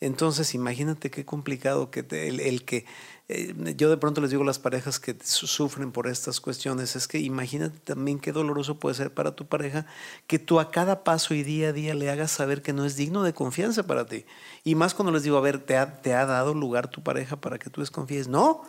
Entonces, 0.00 0.54
imagínate 0.54 1.10
qué 1.10 1.24
complicado 1.24 1.90
que 1.90 2.00
el, 2.10 2.64
que 2.64 2.84
eh, 3.28 3.54
yo 3.76 3.88
de 3.88 3.96
pronto 3.96 4.20
les 4.20 4.30
digo 4.30 4.42
a 4.42 4.46
las 4.46 4.58
parejas 4.58 5.00
que 5.00 5.16
sufren 5.22 5.92
por 5.92 6.06
estas 6.06 6.40
cuestiones, 6.40 6.94
es 6.94 7.08
que 7.08 7.18
imagínate 7.18 7.78
también 7.80 8.18
qué 8.18 8.32
doloroso 8.32 8.78
puede 8.78 8.96
ser 8.96 9.14
para 9.14 9.34
tu 9.34 9.46
pareja 9.46 9.86
que 10.26 10.38
tú 10.38 10.60
a 10.60 10.70
cada 10.70 11.04
paso 11.04 11.32
y 11.34 11.42
día 11.42 11.68
a 11.70 11.72
día 11.72 11.94
le 11.94 12.10
hagas 12.10 12.30
saber 12.30 12.60
que 12.60 12.74
no 12.74 12.84
es 12.84 12.96
digno 12.96 13.22
de 13.22 13.32
confianza 13.32 13.86
para 13.86 14.04
ti. 14.04 14.26
Y 14.62 14.74
más 14.74 14.92
cuando 14.92 15.12
les 15.12 15.22
digo, 15.22 15.38
a 15.38 15.42
ver, 15.42 15.58
¿te 15.58 15.78
ha, 15.78 16.02
te 16.02 16.12
ha 16.14 16.26
dado 16.26 16.52
lugar 16.52 16.88
tu 16.88 17.02
pareja 17.02 17.40
para 17.40 17.58
que 17.58 17.70
tú 17.70 17.80
desconfíes? 17.80 18.28
No. 18.28 18.62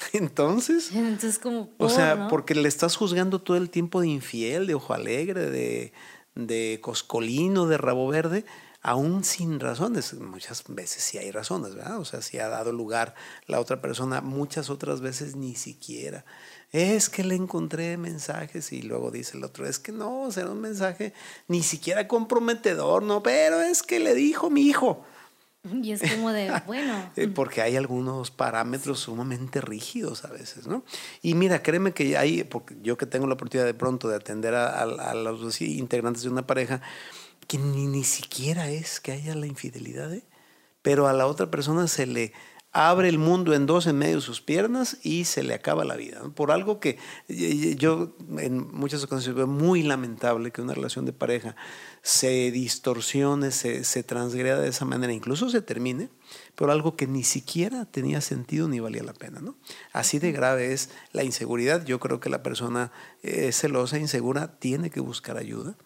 Entonces, 0.12 0.90
Entonces 0.94 1.38
como 1.38 1.70
o 1.78 1.88
sea, 1.88 2.28
porque 2.28 2.54
le 2.54 2.68
estás 2.68 2.96
juzgando 2.96 3.40
todo 3.40 3.56
el 3.56 3.70
tiempo 3.70 4.00
de 4.00 4.08
infiel, 4.08 4.66
de 4.66 4.74
ojo 4.74 4.94
alegre, 4.94 5.50
de 5.50 5.92
de 6.36 6.78
coscolino, 6.80 7.66
de 7.66 7.78
rabo 7.78 8.06
verde, 8.06 8.44
aún 8.82 9.24
sin 9.24 9.58
razones. 9.58 10.14
Muchas 10.14 10.62
veces 10.68 11.02
sí 11.02 11.18
hay 11.18 11.32
razones, 11.32 11.74
¿verdad? 11.74 11.98
O 11.98 12.04
sea, 12.04 12.22
si 12.22 12.38
ha 12.38 12.48
dado 12.48 12.70
lugar 12.72 13.16
la 13.48 13.58
otra 13.58 13.80
persona, 13.80 14.20
muchas 14.20 14.70
otras 14.70 15.00
veces 15.00 15.34
ni 15.34 15.56
siquiera. 15.56 16.24
Es 16.70 17.08
que 17.08 17.24
le 17.24 17.34
encontré 17.34 17.96
mensajes 17.96 18.72
y 18.72 18.82
luego 18.82 19.10
dice 19.10 19.36
el 19.36 19.44
otro, 19.44 19.66
es 19.66 19.80
que 19.80 19.90
no, 19.90 20.30
será 20.30 20.50
un 20.50 20.60
mensaje 20.60 21.14
ni 21.48 21.62
siquiera 21.62 22.06
comprometedor, 22.06 23.02
no, 23.02 23.22
pero 23.22 23.60
es 23.60 23.82
que 23.82 23.98
le 23.98 24.14
dijo 24.14 24.50
mi 24.50 24.62
hijo. 24.62 25.04
Y 25.82 25.92
es 25.92 26.02
como 26.10 26.32
de, 26.32 26.52
bueno. 26.66 27.10
Eh, 27.16 27.28
porque 27.28 27.62
hay 27.62 27.76
algunos 27.76 28.30
parámetros 28.30 29.00
sumamente 29.00 29.60
rígidos 29.60 30.24
a 30.24 30.28
veces, 30.28 30.66
¿no? 30.66 30.84
Y 31.22 31.34
mira, 31.34 31.62
créeme 31.62 31.92
que 31.92 32.16
hay, 32.16 32.44
porque 32.44 32.76
yo 32.82 32.96
que 32.96 33.06
tengo 33.06 33.26
la 33.26 33.34
oportunidad 33.34 33.66
de 33.66 33.74
pronto 33.74 34.08
de 34.08 34.16
atender 34.16 34.54
a, 34.54 34.84
los 35.14 35.60
integrantes 35.60 36.22
de 36.22 36.28
una 36.28 36.46
pareja, 36.46 36.80
que 37.46 37.58
ni, 37.58 37.86
ni 37.86 38.04
siquiera 38.04 38.70
es 38.70 39.00
que 39.00 39.12
haya 39.12 39.34
la 39.34 39.46
infidelidad, 39.46 40.12
¿eh? 40.12 40.24
pero 40.82 41.06
a 41.06 41.12
la 41.12 41.26
otra 41.26 41.50
persona 41.50 41.88
se 41.88 42.06
le 42.06 42.32
abre 42.72 43.08
el 43.08 43.18
mundo 43.18 43.54
en 43.54 43.64
dos 43.64 43.86
en 43.86 43.96
medio 43.96 44.16
de 44.16 44.20
sus 44.20 44.42
piernas 44.42 44.98
y 45.02 45.24
se 45.24 45.42
le 45.42 45.54
acaba 45.54 45.84
la 45.84 45.96
vida. 45.96 46.22
Por 46.34 46.50
algo 46.50 46.78
que 46.78 46.98
yo 47.28 48.14
en 48.38 48.70
muchas 48.72 49.02
ocasiones 49.02 49.34
veo 49.34 49.46
muy 49.46 49.82
lamentable 49.82 50.50
que 50.50 50.60
una 50.60 50.74
relación 50.74 51.06
de 51.06 51.14
pareja 51.14 51.56
se 52.02 52.50
distorsione, 52.50 53.50
se, 53.50 53.82
se 53.82 54.02
transgreda 54.02 54.60
de 54.60 54.68
esa 54.68 54.84
manera, 54.84 55.12
incluso 55.12 55.48
se 55.48 55.62
termine, 55.62 56.10
por 56.54 56.70
algo 56.70 56.96
que 56.96 57.06
ni 57.06 57.24
siquiera 57.24 57.86
tenía 57.86 58.20
sentido 58.20 58.68
ni 58.68 58.78
valía 58.78 59.02
la 59.02 59.14
pena. 59.14 59.40
¿no? 59.40 59.56
Así 59.92 60.18
de 60.18 60.32
grave 60.32 60.72
es 60.72 60.90
la 61.12 61.24
inseguridad. 61.24 61.84
Yo 61.84 61.98
creo 61.98 62.20
que 62.20 62.28
la 62.28 62.42
persona 62.42 62.92
eh, 63.22 63.52
celosa, 63.52 63.98
insegura, 63.98 64.58
tiene 64.58 64.90
que 64.90 65.00
buscar 65.00 65.38
ayuda. 65.38 65.76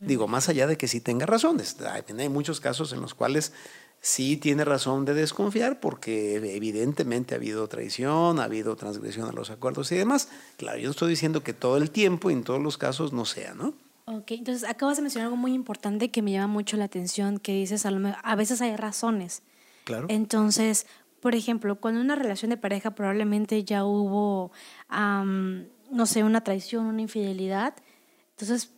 Digo, 0.00 0.28
más 0.28 0.48
allá 0.48 0.66
de 0.66 0.76
que 0.76 0.88
sí 0.88 1.00
tenga 1.00 1.26
razones. 1.26 1.76
Hay 1.80 2.28
muchos 2.28 2.60
casos 2.60 2.92
en 2.92 3.00
los 3.00 3.14
cuales 3.14 3.52
sí 4.00 4.36
tiene 4.36 4.64
razón 4.64 5.04
de 5.04 5.14
desconfiar 5.14 5.80
porque 5.80 6.36
evidentemente 6.36 7.34
ha 7.34 7.38
habido 7.38 7.66
traición, 7.68 8.40
ha 8.40 8.44
habido 8.44 8.76
transgresión 8.76 9.28
a 9.28 9.32
los 9.32 9.50
acuerdos 9.50 9.90
y 9.92 9.96
demás. 9.96 10.28
Claro, 10.56 10.78
yo 10.78 10.84
no 10.84 10.90
estoy 10.92 11.10
diciendo 11.10 11.42
que 11.42 11.52
todo 11.52 11.76
el 11.76 11.90
tiempo 11.90 12.30
y 12.30 12.34
en 12.34 12.44
todos 12.44 12.60
los 12.60 12.78
casos 12.78 13.12
no 13.12 13.24
sea, 13.24 13.54
¿no? 13.54 13.74
Ok, 14.06 14.30
entonces 14.30 14.66
acabas 14.68 14.96
de 14.96 15.02
mencionar 15.02 15.26
algo 15.26 15.36
muy 15.36 15.52
importante 15.52 16.10
que 16.10 16.22
me 16.22 16.32
llama 16.32 16.46
mucho 16.46 16.78
la 16.78 16.84
atención, 16.84 17.38
que 17.38 17.52
dices, 17.52 17.84
a, 17.84 17.90
a 17.90 18.36
veces 18.36 18.62
hay 18.62 18.74
razones. 18.74 19.42
Claro. 19.84 20.06
Entonces, 20.08 20.86
por 21.20 21.34
ejemplo, 21.34 21.76
cuando 21.76 22.00
una 22.00 22.14
relación 22.14 22.50
de 22.50 22.56
pareja 22.56 22.92
probablemente 22.92 23.64
ya 23.64 23.84
hubo, 23.84 24.52
no 24.90 26.06
sé, 26.06 26.24
una 26.24 26.42
traición, 26.42 26.86
una 26.86 27.02
infidelidad, 27.02 27.74
entonces 28.30 28.70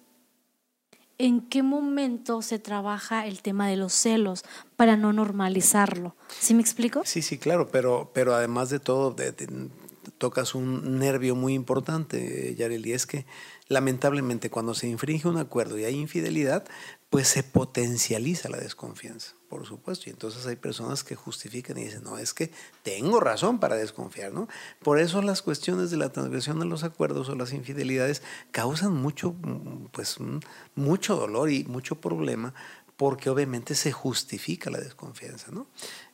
¿en 1.20 1.42
qué 1.42 1.62
momento 1.62 2.40
se 2.40 2.58
trabaja 2.58 3.26
el 3.26 3.42
tema 3.42 3.68
de 3.68 3.76
los 3.76 3.92
celos 3.92 4.42
para 4.76 4.96
no 4.96 5.12
normalizarlo? 5.12 6.16
¿Sí 6.38 6.54
me 6.54 6.62
explico? 6.62 7.02
Sí, 7.04 7.20
sí, 7.20 7.36
claro, 7.36 7.68
pero, 7.68 8.10
pero 8.14 8.34
además 8.34 8.70
de 8.70 8.80
todo, 8.80 9.14
tocas 10.20 10.54
un 10.54 10.98
nervio 10.98 11.34
muy 11.34 11.54
importante, 11.54 12.54
Yareli, 12.54 12.92
es 12.92 13.06
que 13.06 13.24
lamentablemente 13.68 14.50
cuando 14.50 14.74
se 14.74 14.86
infringe 14.86 15.26
un 15.26 15.38
acuerdo 15.38 15.78
y 15.78 15.84
hay 15.84 15.94
infidelidad, 15.94 16.66
pues 17.08 17.26
se 17.26 17.42
potencializa 17.42 18.50
la 18.50 18.58
desconfianza, 18.58 19.32
por 19.48 19.66
supuesto. 19.66 20.10
Y 20.10 20.12
entonces 20.12 20.46
hay 20.46 20.56
personas 20.56 21.04
que 21.04 21.16
justifican 21.16 21.78
y 21.78 21.84
dicen, 21.84 22.04
no, 22.04 22.18
es 22.18 22.34
que 22.34 22.50
tengo 22.82 23.18
razón 23.18 23.60
para 23.60 23.76
desconfiar, 23.76 24.32
¿no? 24.32 24.46
Por 24.82 25.00
eso 25.00 25.22
las 25.22 25.40
cuestiones 25.40 25.90
de 25.90 25.96
la 25.96 26.12
transgresión 26.12 26.60
de 26.60 26.66
los 26.66 26.84
acuerdos 26.84 27.30
o 27.30 27.34
las 27.34 27.54
infidelidades 27.54 28.22
causan 28.50 28.92
mucho, 28.92 29.34
pues, 29.90 30.18
mucho 30.74 31.16
dolor 31.16 31.50
y 31.50 31.64
mucho 31.64 31.98
problema 31.98 32.52
porque 33.00 33.30
obviamente 33.30 33.74
se 33.74 33.92
justifica 33.92 34.68
la 34.68 34.78
desconfianza, 34.78 35.50
¿no? 35.50 35.66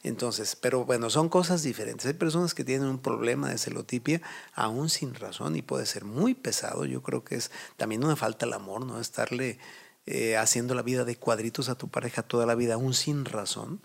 Entonces, 0.05 0.55
pero 0.55 0.85
bueno, 0.85 1.11
son 1.11 1.29
cosas 1.29 1.65
diferentes. 1.65 2.07
Hay 2.07 2.13
personas 2.13 2.55
que 2.55 2.63
tienen 2.63 2.87
un 2.87 3.01
problema 3.01 3.51
de 3.51 3.59
celotipia 3.59 4.23
aún 4.55 4.89
sin 4.89 5.17
razón 5.17 5.57
y 5.57 5.63
puede 5.63 5.85
ser 5.85 6.05
muy 6.05 6.35
pesado. 6.35 6.85
Yo 6.85 7.03
creo 7.03 7.25
que 7.25 7.35
es 7.35 7.51
también 7.77 8.05
una 8.05 8.15
falta 8.15 8.47
al 8.47 8.53
amor, 8.53 8.87
¿no? 8.87 9.01
Estarle 9.01 9.59
eh, 10.07 10.37
haciendo 10.37 10.77
la 10.77 10.83
vida 10.83 11.05
de 11.05 11.17
cuadritos 11.17 11.69
a 11.69 11.75
tu 11.75 11.89
pareja 11.89 12.23
toda 12.23 12.47
la 12.47 12.55
vida, 12.55 12.75
aún 12.75 12.95
sin 12.95 13.25
razón. 13.25 13.81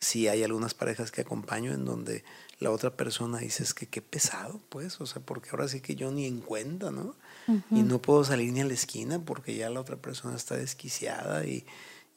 Si 0.00 0.26
hay 0.26 0.42
algunas 0.42 0.74
parejas 0.74 1.12
que 1.12 1.20
acompaño 1.20 1.72
en 1.72 1.84
donde 1.84 2.24
la 2.58 2.72
otra 2.72 2.96
persona 2.96 3.38
dice 3.38 3.62
es 3.62 3.74
que 3.74 3.86
qué 3.86 4.02
pesado, 4.02 4.60
pues, 4.70 5.00
o 5.00 5.06
sea, 5.06 5.22
porque 5.22 5.50
ahora 5.50 5.68
sí 5.68 5.80
que 5.80 5.94
yo 5.94 6.10
ni 6.10 6.26
en 6.26 6.40
cuenta, 6.40 6.90
¿no? 6.90 7.14
Y 7.70 7.82
no 7.82 8.02
puedo 8.02 8.24
salir 8.24 8.52
ni 8.52 8.60
a 8.60 8.64
la 8.64 8.74
esquina 8.74 9.20
porque 9.20 9.54
ya 9.54 9.70
la 9.70 9.78
otra 9.78 9.98
persona 9.98 10.34
está 10.34 10.56
desquiciada 10.56 11.44
y, 11.46 11.64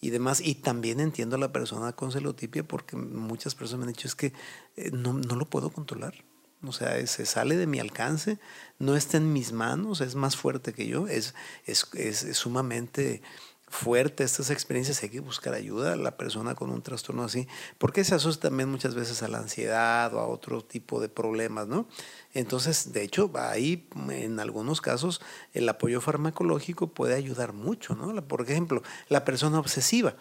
y 0.02 0.10
demás. 0.10 0.42
Y 0.42 0.56
también 0.56 1.00
entiendo 1.00 1.36
a 1.36 1.40
la 1.40 1.52
persona 1.52 1.94
con 1.94 2.12
celotipia 2.12 2.64
porque 2.68 2.96
muchas 2.96 3.56
personas 3.56 3.80
me 3.80 3.90
han 3.90 3.94
dicho 3.94 4.08
es 4.08 4.16
que 4.16 4.34
eh, 4.76 4.92
no, 4.92 5.14
no 5.14 5.36
lo 5.36 5.46
puedo 5.46 5.70
controlar. 5.70 6.24
O 6.64 6.72
sea, 6.72 7.06
se 7.06 7.26
sale 7.26 7.56
de 7.56 7.68
mi 7.68 7.80
alcance, 7.80 8.40
no 8.80 8.96
está 8.96 9.18
en 9.18 9.32
mis 9.32 9.52
manos, 9.52 10.02
es 10.02 10.16
más 10.16 10.36
fuerte 10.36 10.74
que 10.74 10.88
yo, 10.88 11.08
es, 11.08 11.36
es, 11.66 11.88
es, 11.94 12.36
sumamente 12.36 13.22
fuerte 13.68 14.24
estas 14.24 14.50
experiencias, 14.50 15.04
hay 15.04 15.10
que 15.10 15.20
buscar 15.20 15.54
ayuda 15.54 15.94
a 15.94 15.98
la 15.98 16.16
persona 16.16 16.56
con 16.56 16.70
un 16.70 16.82
trastorno 16.82 17.24
así, 17.24 17.48
porque 17.78 18.04
se 18.04 18.16
asocia 18.16 18.42
también 18.42 18.70
muchas 18.70 18.96
veces 18.96 19.22
a 19.24 19.28
la 19.28 19.40
ansiedad 19.40 20.14
o 20.14 20.20
a 20.20 20.28
otro 20.28 20.64
tipo 20.64 21.02
de 21.02 21.10
problemas, 21.10 21.68
¿no? 21.68 21.88
Entonces, 22.34 22.94
de 22.94 23.04
hecho, 23.04 23.30
ahí 23.36 23.88
en 24.10 24.40
algunos 24.40 24.80
casos 24.80 25.22
el 25.54 25.68
apoyo 25.68 26.00
farmacológico 26.00 26.94
puede 26.94 27.16
ayudar 27.16 27.54
mucho, 27.54 27.96
¿no? 27.96 28.28
Por 28.28 28.42
ejemplo, 28.42 28.84
la 29.10 29.26
persona 29.26 29.60
obsesiva. 29.60 30.16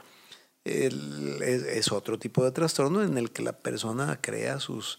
es, 0.64 1.92
otro 1.92 2.18
tipo 2.18 2.42
de 2.42 2.50
trastorno 2.50 3.04
en 3.04 3.16
el 3.16 3.30
que 3.30 3.42
la 3.42 3.52
persona 3.52 4.18
crea 4.20 4.58
sus 4.58 4.98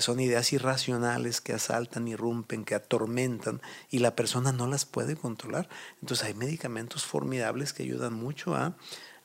son 0.00 0.20
ideas 0.20 0.52
irracionales 0.52 1.40
que 1.40 1.52
asaltan, 1.52 2.08
irrumpen, 2.08 2.64
que 2.64 2.74
atormentan 2.74 3.60
y 3.90 3.98
la 3.98 4.16
persona 4.16 4.52
no 4.52 4.66
las 4.66 4.84
puede 4.84 5.16
controlar. 5.16 5.68
Entonces 6.00 6.26
hay 6.26 6.34
medicamentos 6.34 7.04
formidables 7.04 7.72
que 7.72 7.82
ayudan 7.82 8.14
mucho 8.14 8.54
a, 8.54 8.76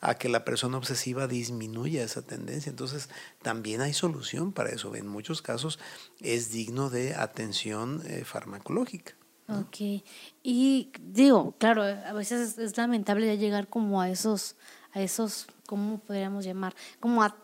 a 0.01 0.15
que 0.15 0.29
la 0.29 0.43
persona 0.43 0.77
obsesiva 0.77 1.27
disminuya 1.27 2.03
esa 2.03 2.23
tendencia. 2.23 2.69
Entonces 2.69 3.09
también 3.41 3.81
hay 3.81 3.93
solución 3.93 4.51
para 4.51 4.69
eso. 4.71 4.95
En 4.95 5.07
muchos 5.07 5.41
casos 5.41 5.79
es 6.19 6.51
digno 6.51 6.89
de 6.89 7.15
atención 7.15 8.01
eh, 8.05 8.23
farmacológica. 8.25 9.13
Ok. 9.47 10.03
Y 10.43 10.91
digo, 10.99 11.55
claro, 11.57 11.83
a 11.83 12.13
veces 12.13 12.57
es, 12.57 12.77
lamentable 12.77 13.37
llegar 13.37 13.67
como 13.67 14.01
a 14.01 14.09
esos, 14.09 14.55
a 14.93 15.01
esos, 15.01 15.47
¿cómo 15.67 15.99
podríamos 15.99 16.45
llamar? 16.45 16.73
Como 16.99 17.21
a 17.23 17.35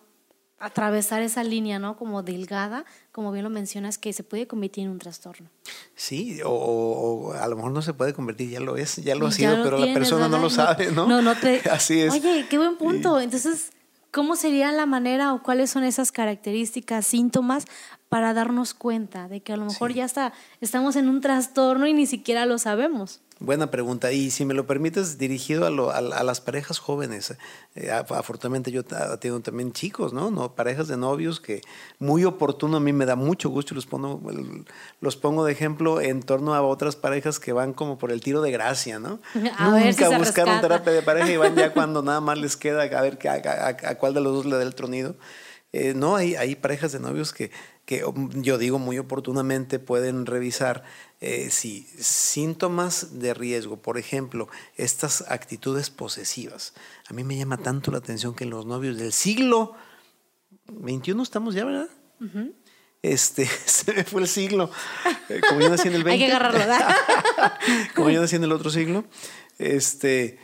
atravesar 0.60 1.22
esa 1.22 1.44
línea, 1.44 1.80
¿no? 1.80 1.98
Como 1.98 2.24
delgada, 2.24 2.86
como 3.12 3.32
bien 3.32 3.44
lo 3.44 3.50
mencionas, 3.50 3.98
que 3.98 4.12
se 4.14 4.24
puede 4.24 4.48
convertir 4.48 4.86
en 4.86 4.92
un 4.92 5.00
trastorno. 5.00 5.50
Sí, 5.96 6.40
o, 6.44 7.34
a 7.40 7.48
lo 7.48 7.56
mejor 7.56 7.72
no 7.72 7.82
se 7.82 7.94
puede 7.94 8.14
convertir, 8.14 8.50
ya 8.50 8.60
lo 8.60 8.78
es, 8.78 8.96
ya 8.98 9.16
lo 9.16 9.28
ha 9.28 9.32
sido, 9.32 9.64
pero 9.64 9.78
la 9.78 9.94
persona 9.94 10.28
no 10.28 10.40
lo 10.40 10.50
sabe, 10.50 10.92
¿no? 10.92 11.08
No, 11.08 11.22
no 11.22 11.36
te... 11.36 11.62
Así 11.72 12.02
es. 12.02 12.14
Oye, 12.14 12.48
qué 12.50 12.58
buen 12.58 12.78
punto. 12.78 13.20
Entonces, 13.20 13.72
¿cómo 14.12 14.36
sería 14.36 14.72
la 14.72 14.86
manera 14.86 15.34
o 15.34 15.44
cuáles 15.44 15.70
son 15.70 15.84
esas 15.84 16.12
características, 16.12 17.06
síntomas 17.06 17.66
para 18.10 18.34
darnos 18.34 18.74
cuenta 18.74 19.28
de 19.28 19.42
que 19.42 19.54
a 19.54 19.58
lo 19.58 19.66
mejor 19.66 19.94
ya 19.94 20.06
está, 20.06 20.34
estamos 20.62 20.96
en 20.96 21.10
un 21.10 21.22
trastorno 21.22 21.86
y 21.88 21.94
ni 21.94 22.08
siquiera 22.08 22.46
lo 22.46 22.58
sabemos? 22.58 23.22
Buena 23.40 23.70
pregunta. 23.70 24.12
Y 24.12 24.32
si 24.32 24.46
me 24.46 24.54
lo 24.54 24.66
permites, 24.66 25.18
dirigido 25.18 25.66
a, 25.66 25.98
a, 25.98 26.24
las 26.24 26.42
parejas 26.42 26.80
jóvenes. 26.80 27.36
Eh, 27.76 27.92
afortunadamente 27.92 28.72
yo 28.72 28.84
tengo 28.84 29.40
también 29.42 29.74
chicos, 29.74 30.12
¿no? 30.12 30.32
¿no? 30.32 30.56
Parejas 30.56 30.88
de 30.88 30.98
novios 30.98 31.40
que 31.40 31.62
muy 32.00 32.26
oportuno 32.26 32.78
a 32.78 32.80
mí 32.80 32.94
me 32.94 33.06
da 33.06 33.16
mucho 33.16 33.50
gusto 33.50 33.74
y 33.74 33.76
los 33.76 33.86
pongo, 33.86 34.22
los 35.02 35.16
pongo 35.16 35.46
de 35.46 35.52
ejemplo 35.52 36.02
en 36.02 36.24
torno 36.24 36.56
a 36.56 36.62
otras 36.62 36.96
parejas 36.96 37.40
que 37.40 37.54
van 37.54 37.74
como 37.74 38.00
por 38.00 38.12
el 38.12 38.22
tiro 38.22 38.42
de 38.42 38.52
gracia, 38.52 39.00
¿no? 39.00 39.20
A 39.58 39.70
Nunca 39.70 40.18
buscaron 40.18 40.60
terapia 40.62 40.94
de 40.94 41.02
pareja 41.02 41.32
y 41.32 41.38
van 41.38 41.56
ya 41.56 41.74
cuando 41.74 42.02
nada 42.02 42.22
más 42.22 42.38
les 42.38 42.58
queda 42.58 42.84
a 42.84 43.02
ver 43.02 43.20
a, 43.28 43.68
a 43.68 43.96
cuál 43.96 44.14
de 44.14 44.22
los 44.22 44.34
dos 44.34 44.46
le 44.46 44.56
da 44.56 44.64
el 44.64 44.74
tronido. 44.74 45.16
Eh, 45.74 45.94
no, 45.94 46.16
hay, 46.16 46.36
hay 46.36 46.56
parejas 46.56 46.92
de 46.92 47.00
novios 47.00 47.34
que, 47.34 47.52
que 47.88 48.04
yo 48.34 48.58
digo 48.58 48.80
muy 48.80 49.00
oportunamente 49.00 49.80
pueden 49.80 50.26
revisar 50.26 50.84
eh, 51.22 51.48
si 51.52 51.84
síntomas 51.98 53.20
de 53.20 53.34
riesgo, 53.34 53.78
por 53.78 53.98
ejemplo, 53.98 54.50
estas 54.76 55.24
actitudes 55.30 55.90
posesivas. 55.90 56.74
A 57.08 57.14
mí 57.14 57.24
me 57.24 57.38
llama 57.38 57.56
tanto 57.56 57.90
la 57.92 58.00
atención 58.00 58.36
que 58.36 58.44
en 58.44 58.50
los 58.50 58.66
novios 58.66 58.98
del 58.98 59.14
siglo 59.14 59.74
XXI 60.68 61.22
estamos 61.22 61.56
ya, 61.56 61.64
¿verdad? 61.64 61.88
Este, 63.02 63.46
se 63.66 63.94
me 63.94 64.04
fue 64.04 64.20
el 64.20 64.28
siglo. 64.28 64.70
Eh, 65.30 65.40
como 65.48 65.62
yo 65.62 65.70
nací 65.70 65.88
en 65.88 65.96
el 65.96 66.04
20. 66.04 66.12
Hay 66.26 66.30
que 66.30 66.36
agarrarlo, 66.36 66.86
como 67.96 68.10
yo 68.10 68.20
nací 68.20 68.36
en 68.36 68.44
el 68.44 68.52
otro 68.52 68.70
siglo. 68.70 69.06
Este, 69.60 70.40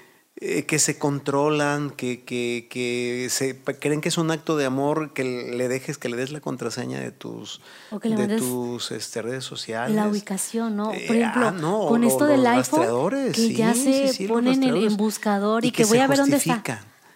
eh, 0.46 0.66
que 0.66 0.78
se 0.78 0.98
controlan, 0.98 1.90
que, 1.90 2.24
que, 2.24 2.68
que, 2.70 3.28
se 3.30 3.58
creen 3.80 4.02
que 4.02 4.10
es 4.10 4.18
un 4.18 4.30
acto 4.30 4.58
de 4.58 4.66
amor 4.66 5.14
que 5.14 5.24
le 5.24 5.70
dejes, 5.70 5.98
que 5.98 6.10
le 6.10 6.18
des 6.18 6.32
la 6.32 6.42
contraseña 6.42 7.00
de 7.00 7.14
tus, 7.14 7.62
de 8.04 8.38
tus 8.40 8.92
este, 8.92 9.22
redes 9.22 9.46
sociales. 9.46 9.96
La 9.96 10.06
ubicación, 10.06 10.76
¿no? 10.76 10.92
Eh, 10.92 11.06
Por 11.08 11.16
ejemplo, 11.16 11.48
ah, 11.48 11.88
con 11.88 12.04
esto 12.04 12.26
del 12.26 12.46
iPhone, 12.46 13.32
que 13.32 13.54
ya 13.54 13.74
se 13.74 14.28
ponen 14.28 14.62
en, 14.64 14.98
buscador 14.98 15.64
y, 15.64 15.72
que, 15.72 15.86
voy 15.86 16.00
a 16.00 16.08
ver 16.08 16.18
dónde 16.18 16.36
está. 16.36 16.62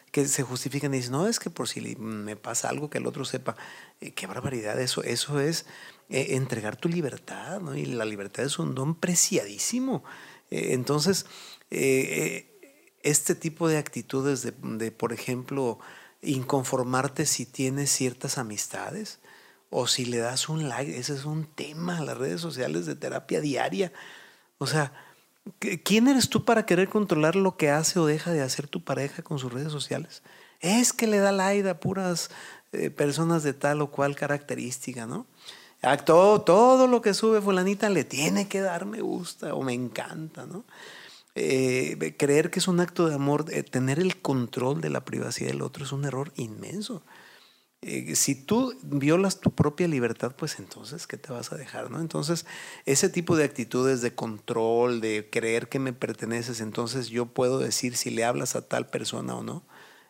Que 0.10 0.26
se 0.26 0.44
justifican 0.44 0.94
y 0.94 0.98
dicen, 0.98 1.12
no, 1.12 1.28
es 1.28 1.40
que 1.40 1.50
por 1.50 1.68
si 1.68 1.98
me 1.98 2.38
pasa 2.38 2.70
algo 2.70 2.90
que 2.90 3.00
el 3.00 3.08
otro 3.08 3.26
sepa. 3.26 3.58
Eh, 4.00 4.12
qué 4.12 4.26
barbaridad, 4.26 4.80
eso, 4.80 5.04
eso 5.04 5.42
es 5.42 5.66
entregar 6.08 6.78
tu 6.78 6.88
libertad, 6.88 7.60
¿no? 7.60 7.76
Y 7.76 7.88
la 7.88 8.06
libertad 8.06 8.46
es 8.46 8.58
un 8.58 8.74
don 8.74 8.96
preciadísimo. 8.96 10.06
entonces, 10.50 11.26
este 13.10 13.36
tipo 13.36 13.68
de 13.68 13.78
actitudes 13.78 14.42
de, 14.44 14.92
por 14.92 15.14
ejemplo, 15.14 15.80
inconformarte 16.22 17.26
si 17.26 17.46
tienes 17.46 17.90
ciertas 17.90 18.38
amistades 18.38 19.20
o 19.70 19.88
si 19.88 20.06
le 20.06 20.18
das 20.18 20.50
un 20.50 20.68
like, 20.68 20.98
ese 20.98 21.14
es 21.14 21.26
un 21.26 21.46
tema, 21.46 22.02
las 22.02 22.18
redes 22.18 22.42
sociales 22.42 22.86
de 22.86 22.96
terapia 22.96 23.42
diaria. 23.42 23.94
O 24.58 24.68
sea, 24.68 24.92
¿quién 25.84 26.08
eres 26.08 26.30
tú 26.30 26.44
para 26.44 26.66
querer 26.66 26.90
controlar 26.90 27.36
lo 27.36 27.56
que 27.56 27.70
hace 27.70 28.00
o 28.00 28.06
deja 28.06 28.32
de 28.32 28.42
hacer 28.42 28.68
tu 28.68 28.84
pareja 28.84 29.22
con 29.24 29.40
sus 29.40 29.54
redes 29.54 29.72
sociales? 29.72 30.22
Es 30.60 30.92
que 30.92 31.08
le 31.08 31.20
da 31.20 31.32
like 31.32 31.70
a 31.70 31.80
puras 31.80 32.30
eh, 32.74 32.90
personas 32.90 33.44
de 33.44 33.54
tal 33.54 33.82
o 33.82 33.92
cual 33.92 34.16
característica, 34.16 35.06
¿no? 35.06 35.26
Todo, 36.06 36.42
todo 36.42 36.88
lo 36.88 37.02
que 37.02 37.14
sube 37.14 37.40
fulanita 37.40 37.88
le 37.90 38.04
tiene 38.04 38.48
que 38.48 38.62
dar 38.62 38.86
me 38.86 39.00
gusta 39.00 39.54
o 39.54 39.62
me 39.62 39.74
encanta, 39.74 40.46
¿no? 40.46 40.66
Eh, 41.40 42.16
creer 42.18 42.50
que 42.50 42.58
es 42.58 42.68
un 42.68 42.80
acto 42.80 43.08
de 43.08 43.14
amor, 43.14 43.46
eh, 43.52 43.62
tener 43.62 44.00
el 44.00 44.20
control 44.20 44.82
de 44.82 44.90
la 44.90 45.06
privacidad 45.06 45.50
del 45.50 45.62
otro 45.62 45.86
es 45.86 45.92
un 45.92 46.04
error 46.04 46.34
inmenso. 46.36 47.04
Eh, 47.82 48.16
si 48.16 48.34
tú 48.34 48.74
violas 48.82 49.40
tu 49.40 49.52
propia 49.52 49.88
libertad, 49.88 50.36
pues 50.36 50.58
entonces, 50.58 51.06
¿qué 51.06 51.18
te 51.18 51.32
vas 51.32 51.52
a 51.52 51.58
dejar? 51.58 51.92
¿no? 51.92 52.00
Entonces, 52.00 52.48
ese 52.86 53.10
tipo 53.10 53.36
de 53.36 53.44
actitudes 53.44 54.02
de 54.02 54.16
control, 54.16 55.00
de 55.00 55.30
creer 55.32 55.70
que 55.70 55.78
me 55.78 55.94
perteneces, 55.94 56.60
entonces 56.60 57.10
yo 57.10 57.28
puedo 57.28 57.60
decir 57.60 57.96
si 57.96 58.10
le 58.10 58.26
hablas 58.26 58.56
a 58.56 58.68
tal 58.68 58.88
persona 58.88 59.36
o 59.36 59.44
no, 59.44 59.64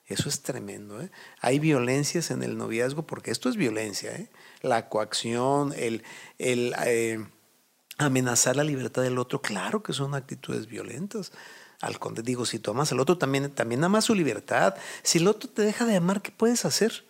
eso 0.06 0.30
es 0.30 0.44
tremendo. 0.44 0.98
Hay 1.42 1.60
violencias 1.60 2.32
en 2.32 2.42
el 2.42 2.58
noviazgo, 2.58 3.06
porque 3.06 3.32
esto 3.32 3.50
es 3.50 3.58
violencia. 3.58 4.16
¿eh? 4.16 4.30
La 4.62 4.88
coacción, 4.88 5.74
el, 5.76 6.04
el 6.38 6.74
amenazar 7.98 8.56
la 8.56 8.64
libertad 8.64 9.02
del 9.02 9.18
otro, 9.18 9.42
claro 9.42 9.84
que 9.84 9.94
son 9.94 10.14
actitudes 10.16 10.68
violentas. 10.68 11.32
Al 11.82 12.00
conde 12.00 12.24
digo, 12.24 12.46
si 12.46 12.60
tú 12.60 12.72
amas 12.72 12.92
al 12.92 13.00
otro, 13.00 13.18
también, 13.18 13.52
también 13.52 13.84
amas 13.84 14.06
su 14.06 14.16
libertad. 14.16 14.76
Si 15.04 15.20
el 15.20 15.28
otro 15.28 15.50
te 15.50 15.62
deja 15.62 15.86
de 15.86 15.96
amar, 15.96 16.22
¿qué 16.22 16.32
puedes 16.32 16.66
hacer? 16.66 17.06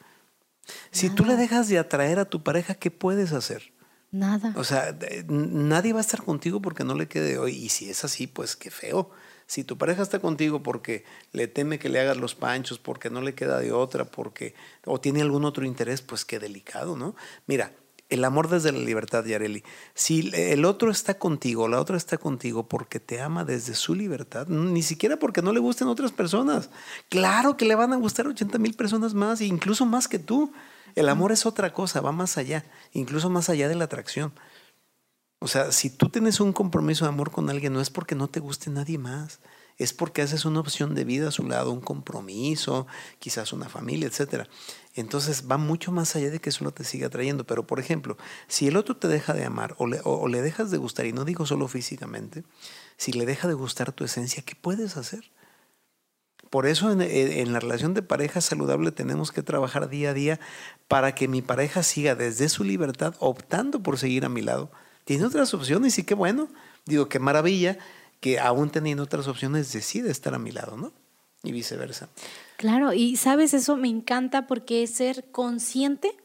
Si 0.92 1.10
tú 1.10 1.24
le 1.24 1.38
dejas 1.38 1.70
de 1.70 1.80
atraer 1.80 2.20
a 2.20 2.26
tu 2.26 2.44
pareja, 2.44 2.76
¿qué 2.76 2.92
puedes 2.92 3.32
hacer? 3.32 3.72
Nada. 4.12 4.54
O 4.58 4.64
sea, 4.64 4.98
nadie 5.28 5.94
va 5.94 6.00
a 6.00 6.02
estar 6.02 6.24
contigo 6.24 6.62
porque 6.62 6.84
no 6.84 6.96
le 6.96 7.08
quede 7.08 7.38
hoy. 7.38 7.56
Y 7.56 7.70
si 7.70 7.90
es 7.90 8.04
así, 8.04 8.28
pues 8.28 8.56
qué 8.56 8.72
feo. 8.72 9.10
Si 9.46 9.64
tu 9.64 9.78
pareja 9.78 10.02
está 10.02 10.20
contigo 10.20 10.62
porque 10.62 11.06
le 11.32 11.48
teme 11.48 11.80
que 11.80 11.88
le 11.88 12.02
hagas 12.02 12.18
los 12.18 12.36
panchos, 12.36 12.80
porque 12.80 13.10
no 13.10 13.22
le 13.22 13.34
queda 13.34 13.60
de 13.60 13.72
otra, 13.72 14.06
porque 14.06 14.56
o 14.86 15.00
tiene 15.00 15.22
algún 15.22 15.46
otro 15.46 15.66
interés, 15.66 16.02
pues 16.02 16.26
qué 16.26 16.40
delicado, 16.40 16.98
¿no? 16.98 17.16
Mira, 17.46 17.72
el 18.10 18.24
amor 18.24 18.50
desde 18.50 18.72
la 18.72 18.80
libertad, 18.80 19.26
Yareli. 19.26 19.64
Si 19.94 20.32
el 20.34 20.66
otro 20.66 20.92
está 20.92 21.20
contigo, 21.20 21.68
la 21.68 21.82
otra 21.82 21.98
está 21.98 22.18
contigo 22.18 22.68
porque 22.68 23.00
te 23.00 23.22
ama 23.22 23.44
desde 23.44 23.76
su 23.76 23.96
libertad, 23.96 24.48
ni 24.48 24.82
siquiera 24.82 25.18
porque 25.18 25.42
no 25.42 25.52
le 25.52 25.60
gusten 25.60 25.88
otras 25.88 26.12
personas. 26.12 26.70
Claro 27.10 27.58
que 27.58 27.66
le 27.66 27.76
van 27.76 27.94
a 27.94 27.98
gustar 27.98 28.28
80 28.28 28.58
mil 28.60 28.74
personas 28.74 29.14
más, 29.14 29.42
incluso 29.42 29.86
más 29.86 30.08
que 30.08 30.20
tú. 30.20 30.54
El 30.96 31.10
amor 31.10 31.32
es 31.32 31.46
otra 31.46 31.74
cosa, 31.74 32.02
va 32.02 32.12
más 32.12 32.38
allá, 32.38 32.66
incluso 32.94 33.30
más 33.30 33.50
allá 33.50 33.68
de 33.68 33.76
la 33.76 33.86
atracción. 33.86 34.34
O 35.40 35.48
sea, 35.48 35.72
si 35.72 35.90
tú 35.90 36.10
tienes 36.10 36.40
un 36.40 36.54
compromiso 36.54 37.06
de 37.06 37.10
amor 37.10 37.32
con 37.32 37.50
alguien, 37.50 37.74
no 37.74 37.82
es 37.82 37.90
porque 37.90 38.16
no 38.16 38.28
te 38.28 38.40
guste 38.40 38.72
nadie 38.72 38.98
más, 38.98 39.40
es 39.78 39.94
porque 39.94 40.24
haces 40.24 40.46
una 40.46 40.60
opción 40.60 40.96
de 40.96 41.04
vida 41.04 41.28
a 41.28 41.32
su 41.32 41.44
lado, 41.44 41.72
un 41.72 41.82
compromiso, 41.82 42.88
quizás 43.20 43.54
una 43.54 43.70
familia, 43.70 44.08
etc. 44.08 44.48
Entonces 45.00 45.46
va 45.50 45.58
mucho 45.58 45.92
más 45.92 46.16
allá 46.16 46.30
de 46.30 46.40
que 46.40 46.52
solo 46.52 46.72
te 46.72 46.84
siga 46.84 47.08
atrayendo. 47.08 47.46
Pero, 47.46 47.66
por 47.66 47.80
ejemplo, 47.80 48.18
si 48.48 48.68
el 48.68 48.78
otro 48.78 48.98
te 48.98 49.08
deja 49.08 49.34
de 49.34 49.46
amar 49.46 49.76
o 49.78 49.88
le, 49.88 50.02
o 50.04 50.28
le 50.28 50.42
dejas 50.42 50.72
de 50.72 50.78
gustar, 50.78 51.06
y 51.06 51.14
no 51.14 51.26
digo 51.26 51.46
solo 51.46 51.68
físicamente, 51.68 52.44
si 52.98 53.14
le 53.14 53.26
deja 53.26 53.48
de 53.48 53.54
gustar 53.54 53.92
tu 53.92 54.04
esencia, 54.04 54.44
¿qué 54.44 54.56
puedes 54.56 54.98
hacer? 54.98 55.32
Por 56.50 56.66
eso 56.66 56.92
en, 56.92 57.02
en, 57.02 57.54
la 57.54 57.60
relación 57.60 57.94
de 57.94 58.02
pareja 58.02 58.42
saludable 58.42 58.92
tenemos 58.92 59.32
que 59.32 59.44
trabajar 59.44 59.90
día 59.90 60.12
a 60.12 60.14
día 60.14 60.40
para 60.88 61.14
que 61.14 61.28
mi 61.28 61.42
pareja 61.42 61.84
siga 61.84 62.16
desde 62.16 62.48
su 62.48 62.64
libertad 62.64 63.16
optando 63.20 63.84
por 63.84 63.98
seguir 63.98 64.24
a 64.24 64.30
mi 64.30 64.42
lado 64.42 64.72
tiene 65.08 65.24
otras 65.24 65.54
opciones 65.54 65.98
y 66.00 66.04
qué 66.04 66.16
bueno. 66.16 66.50
Digo, 66.86 67.08
qué 67.08 67.18
maravilla 67.18 67.78
que 68.20 68.42
aún 68.42 68.70
teniendo 68.70 69.04
otras 69.04 69.30
opciones 69.30 69.72
decide 69.72 70.12
estar 70.12 70.34
a 70.34 70.38
mi 70.38 70.52
lado, 70.52 70.76
¿no? 70.76 70.92
Y 71.44 71.52
viceversa. 71.52 72.10
Claro, 72.58 72.94
y 72.94 73.16
sabes, 73.16 73.54
eso 73.54 73.78
me 73.78 73.88
encanta 73.88 74.48
porque 74.48 74.84
es 74.84 74.92
ser 74.96 75.30
consciente 75.32 76.16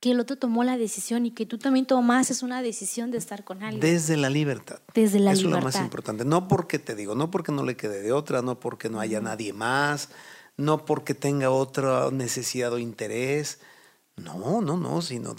que 0.00 0.12
el 0.12 0.20
otro 0.20 0.36
tomó 0.36 0.62
la 0.62 0.76
decisión 0.76 1.26
y 1.26 1.32
que 1.32 1.44
tú 1.44 1.58
también 1.58 1.84
tomases 1.84 2.42
una 2.42 2.62
decisión 2.62 3.10
de 3.10 3.18
estar 3.18 3.44
con 3.44 3.62
alguien. 3.62 3.80
Desde 3.80 4.16
la 4.16 4.30
libertad. 4.30 4.78
Desde 4.94 5.18
la 5.18 5.32
Eso 5.32 5.42
libertad. 5.42 5.68
es 5.68 5.74
lo 5.74 5.78
más 5.80 5.84
importante. 5.84 6.24
No 6.24 6.46
porque 6.46 6.78
te 6.78 6.94
digo, 6.94 7.16
no 7.16 7.30
porque 7.30 7.50
no 7.50 7.64
le 7.64 7.76
quede 7.76 8.00
de 8.02 8.12
otra, 8.12 8.40
no 8.42 8.60
porque 8.60 8.88
no 8.88 9.00
haya 9.00 9.20
nadie 9.20 9.52
más, 9.52 10.10
no 10.56 10.84
porque 10.84 11.14
tenga 11.14 11.50
otra 11.50 12.10
necesidad 12.12 12.72
o 12.72 12.78
interés, 12.78 13.58
no, 14.16 14.60
no, 14.60 14.76
no, 14.76 15.02
sino 15.02 15.34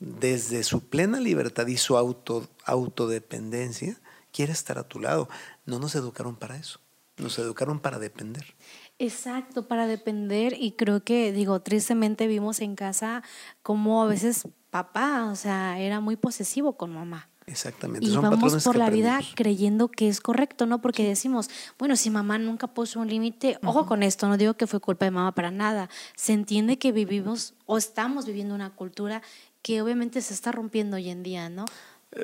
desde 0.00 0.62
su 0.62 0.88
plena 0.88 1.20
libertad 1.20 1.66
y 1.66 1.76
su 1.76 1.96
auto, 1.96 2.48
autodependencia, 2.64 3.98
quiere 4.32 4.52
estar 4.52 4.78
a 4.78 4.88
tu 4.88 5.00
lado. 5.00 5.28
No 5.66 5.78
nos 5.78 5.94
educaron 5.94 6.36
para 6.36 6.56
eso, 6.56 6.80
nos 7.18 7.38
educaron 7.38 7.80
para 7.80 7.98
depender. 7.98 8.54
Exacto, 8.98 9.68
para 9.68 9.86
depender 9.86 10.54
y 10.58 10.72
creo 10.72 11.02
que, 11.04 11.32
digo, 11.32 11.60
tristemente 11.60 12.26
vimos 12.26 12.60
en 12.60 12.76
casa 12.76 13.22
como 13.62 14.02
a 14.02 14.06
veces 14.06 14.48
papá, 14.70 15.26
o 15.26 15.36
sea, 15.36 15.78
era 15.78 16.00
muy 16.00 16.16
posesivo 16.16 16.76
con 16.76 16.94
mamá. 16.94 17.28
Exactamente. 17.46 18.06
Y 18.06 18.16
vamos 18.16 18.62
por 18.62 18.76
la 18.76 18.88
vida 18.88 19.20
creyendo 19.34 19.88
que 19.88 20.08
es 20.08 20.20
correcto, 20.20 20.66
¿no? 20.66 20.80
Porque 20.80 21.06
decimos, 21.06 21.50
bueno, 21.78 21.96
si 21.96 22.08
mamá 22.08 22.38
nunca 22.38 22.68
puso 22.68 23.00
un 23.00 23.08
límite, 23.08 23.58
ojo 23.64 23.86
con 23.86 24.02
esto, 24.02 24.28
no 24.28 24.36
digo 24.36 24.54
que 24.54 24.66
fue 24.66 24.80
culpa 24.80 25.04
de 25.04 25.10
mamá 25.10 25.34
para 25.34 25.50
nada. 25.50 25.90
Se 26.14 26.32
entiende 26.32 26.78
que 26.78 26.92
vivimos 26.92 27.54
o 27.66 27.78
estamos 27.78 28.26
viviendo 28.26 28.54
una 28.54 28.70
cultura 28.70 29.22
que 29.60 29.82
obviamente 29.82 30.20
se 30.22 30.34
está 30.34 30.52
rompiendo 30.52 30.96
hoy 30.96 31.08
en 31.10 31.22
día, 31.22 31.48
¿no? 31.48 31.64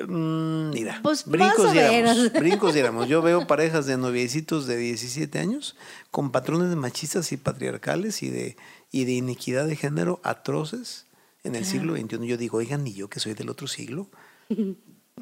Mm, 0.07 0.69
mira, 0.69 0.99
pues 1.01 1.25
brincos 1.25 1.71
diéramos, 1.71 2.31
brincos 2.33 2.73
diéramos. 2.73 3.07
Yo 3.07 3.21
veo 3.21 3.47
parejas 3.47 3.85
de 3.87 3.97
noviecitos 3.97 4.67
de 4.67 4.77
17 4.77 5.39
años 5.39 5.75
con 6.11 6.31
patrones 6.31 6.75
machistas 6.75 7.31
y 7.31 7.37
patriarcales 7.37 8.21
y 8.21 8.29
de, 8.29 8.55
y 8.91 9.05
de 9.05 9.13
iniquidad 9.13 9.65
de 9.65 9.75
género 9.75 10.19
atroces 10.23 11.07
en 11.43 11.55
el 11.55 11.65
siglo 11.65 11.95
XXI. 11.95 12.27
Yo 12.27 12.37
digo, 12.37 12.57
oigan, 12.57 12.83
ni 12.83 12.93
yo 12.93 13.09
que 13.09 13.19
soy 13.19 13.33
del 13.33 13.49
otro 13.49 13.67
siglo. 13.67 14.07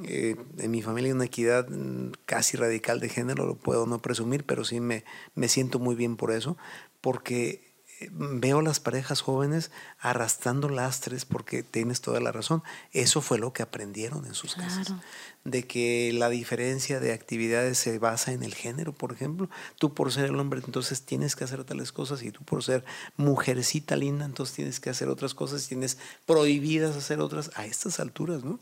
Eh, 0.03 0.35
en 0.59 0.71
mi 0.71 0.81
familia 0.81 1.09
hay 1.09 1.13
una 1.13 1.25
equidad 1.25 1.69
mm, 1.69 2.11
casi 2.25 2.57
radical 2.57 2.99
de 2.99 3.09
género, 3.09 3.45
lo 3.45 3.55
puedo 3.55 3.85
no 3.85 3.99
presumir, 4.01 4.43
pero 4.43 4.63
sí 4.63 4.79
me, 4.79 5.05
me 5.33 5.47
siento 5.47 5.79
muy 5.79 5.95
bien 5.95 6.17
por 6.17 6.31
eso, 6.31 6.57
porque 7.01 7.66
veo 8.11 8.61
las 8.61 8.79
parejas 8.79 9.21
jóvenes 9.21 9.71
arrastrando 9.99 10.69
lastres 10.69 11.25
porque 11.25 11.63
tienes 11.63 12.01
toda 12.01 12.19
la 12.19 12.31
razón. 12.31 12.63
Eso 12.91 13.21
fue 13.21 13.39
lo 13.39 13.53
que 13.53 13.63
aprendieron 13.63 14.25
en 14.25 14.33
sus 14.33 14.55
casas. 14.55 14.93
De 15.43 15.63
que 15.63 16.11
la 16.13 16.29
diferencia 16.29 16.99
de 16.99 17.13
actividades 17.13 17.77
se 17.79 17.97
basa 17.99 18.33
en 18.33 18.43
el 18.43 18.53
género, 18.53 18.93
por 18.93 19.13
ejemplo. 19.13 19.49
Tú 19.79 19.93
por 19.93 20.11
ser 20.11 20.25
el 20.25 20.39
hombre, 20.39 20.61
entonces 20.63 21.03
tienes 21.03 21.35
que 21.35 21.45
hacer 21.45 21.63
tales 21.63 21.91
cosas 21.91 22.21
y 22.21 22.31
tú 22.31 22.43
por 22.43 22.63
ser 22.63 22.85
mujercita 23.15 23.95
linda, 23.95 24.25
entonces 24.25 24.55
tienes 24.55 24.79
que 24.79 24.89
hacer 24.89 25.09
otras 25.09 25.33
cosas, 25.33 25.67
tienes 25.67 25.97
prohibidas 26.25 26.95
hacer 26.95 27.19
otras 27.19 27.51
a 27.55 27.65
estas 27.65 27.99
alturas, 27.99 28.43
¿no? 28.43 28.59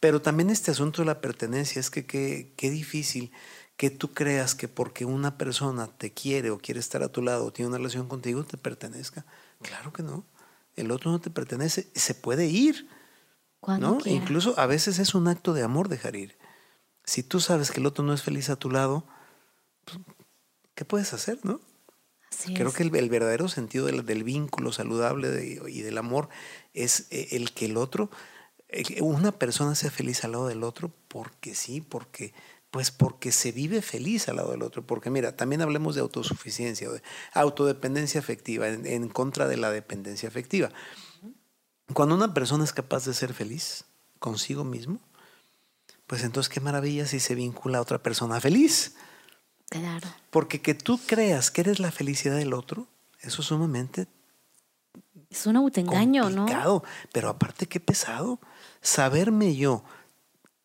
Pero 0.00 0.22
también 0.22 0.50
este 0.50 0.70
asunto 0.70 1.02
de 1.02 1.06
la 1.06 1.20
pertenencia 1.20 1.80
es 1.80 1.90
que 1.90 2.06
qué 2.06 2.70
difícil 2.70 3.30
que 3.76 3.90
tú 3.90 4.12
creas 4.12 4.54
que 4.54 4.68
porque 4.68 5.04
una 5.04 5.38
persona 5.38 5.88
te 5.88 6.12
quiere 6.12 6.50
o 6.50 6.58
quiere 6.58 6.80
estar 6.80 7.02
a 7.02 7.10
tu 7.10 7.22
lado 7.22 7.46
o 7.46 7.52
tiene 7.52 7.68
una 7.68 7.78
relación 7.78 8.08
contigo, 8.08 8.44
te 8.44 8.56
pertenezca. 8.56 9.24
Claro 9.60 9.92
que 9.92 10.02
no. 10.02 10.24
El 10.76 10.90
otro 10.90 11.10
no 11.10 11.20
te 11.20 11.30
pertenece, 11.30 11.90
se 11.94 12.14
puede 12.14 12.46
ir. 12.46 12.88
¿no? 13.66 13.98
Incluso 14.04 14.58
a 14.58 14.66
veces 14.66 14.98
es 14.98 15.14
un 15.14 15.28
acto 15.28 15.52
de 15.52 15.62
amor 15.62 15.88
dejar 15.88 16.16
ir. 16.16 16.36
Si 17.04 17.22
tú 17.22 17.40
sabes 17.40 17.70
que 17.70 17.80
el 17.80 17.86
otro 17.86 18.04
no 18.04 18.12
es 18.12 18.22
feliz 18.22 18.50
a 18.50 18.56
tu 18.56 18.70
lado, 18.70 19.06
pues, 19.84 19.98
¿qué 20.74 20.84
puedes 20.84 21.12
hacer, 21.12 21.38
no? 21.42 21.60
Creo 22.54 22.72
que 22.72 22.82
el, 22.82 22.90
verdadero 22.90 23.48
sentido 23.48 23.86
del, 23.86 24.06
del 24.06 24.24
vínculo 24.24 24.72
saludable 24.72 25.60
y 25.68 25.82
del 25.82 25.98
amor 25.98 26.28
es 26.72 27.06
eh, 27.10 27.28
el 27.32 27.52
que 27.52 27.66
el 27.66 27.76
otro 27.76 28.10
eh, 28.72 29.02
una 29.02 29.32
persona 29.32 29.74
sea 29.74 29.90
feliz 29.90 30.24
al 30.24 30.32
lado 30.32 30.48
del 30.48 30.64
otro 30.64 30.90
porque 31.08 31.54
sí, 31.54 31.82
porque 31.82 32.32
pues 32.72 32.90
porque 32.90 33.32
se 33.32 33.52
vive 33.52 33.82
feliz 33.82 34.30
al 34.30 34.36
lado 34.36 34.52
del 34.52 34.62
otro. 34.62 34.84
Porque 34.84 35.10
mira, 35.10 35.36
también 35.36 35.60
hablemos 35.60 35.94
de 35.94 36.00
autosuficiencia, 36.00 36.90
de 36.90 37.02
autodependencia 37.34 38.18
afectiva, 38.18 38.66
en, 38.66 39.08
contra 39.10 39.46
de 39.46 39.58
la 39.58 39.70
dependencia 39.70 40.26
afectiva. 40.26 40.70
Cuando 41.92 42.14
una 42.14 42.32
persona 42.32 42.64
es 42.64 42.72
capaz 42.72 43.04
de 43.04 43.12
ser 43.12 43.34
feliz 43.34 43.84
consigo 44.18 44.64
mismo, 44.64 45.00
pues 46.06 46.24
entonces 46.24 46.48
qué 46.48 46.60
maravilla 46.60 47.06
si 47.06 47.20
se 47.20 47.34
vincula 47.34 47.76
a 47.76 47.82
otra 47.82 48.02
persona 48.02 48.40
feliz. 48.40 48.94
Claro. 49.68 50.08
Porque 50.30 50.62
que 50.62 50.72
tú 50.72 50.98
creas 51.06 51.50
que 51.50 51.60
eres 51.60 51.78
la 51.78 51.92
felicidad 51.92 52.36
del 52.36 52.54
otro, 52.54 52.88
eso 53.20 53.42
es 53.42 53.48
sumamente... 53.48 54.08
Es 55.28 55.44
un 55.44 55.56
autoengaño, 55.56 56.30
¿no? 56.30 56.46
Pero 57.12 57.28
aparte 57.28 57.66
qué 57.66 57.80
pesado 57.80 58.40
saberme 58.80 59.56
yo 59.56 59.84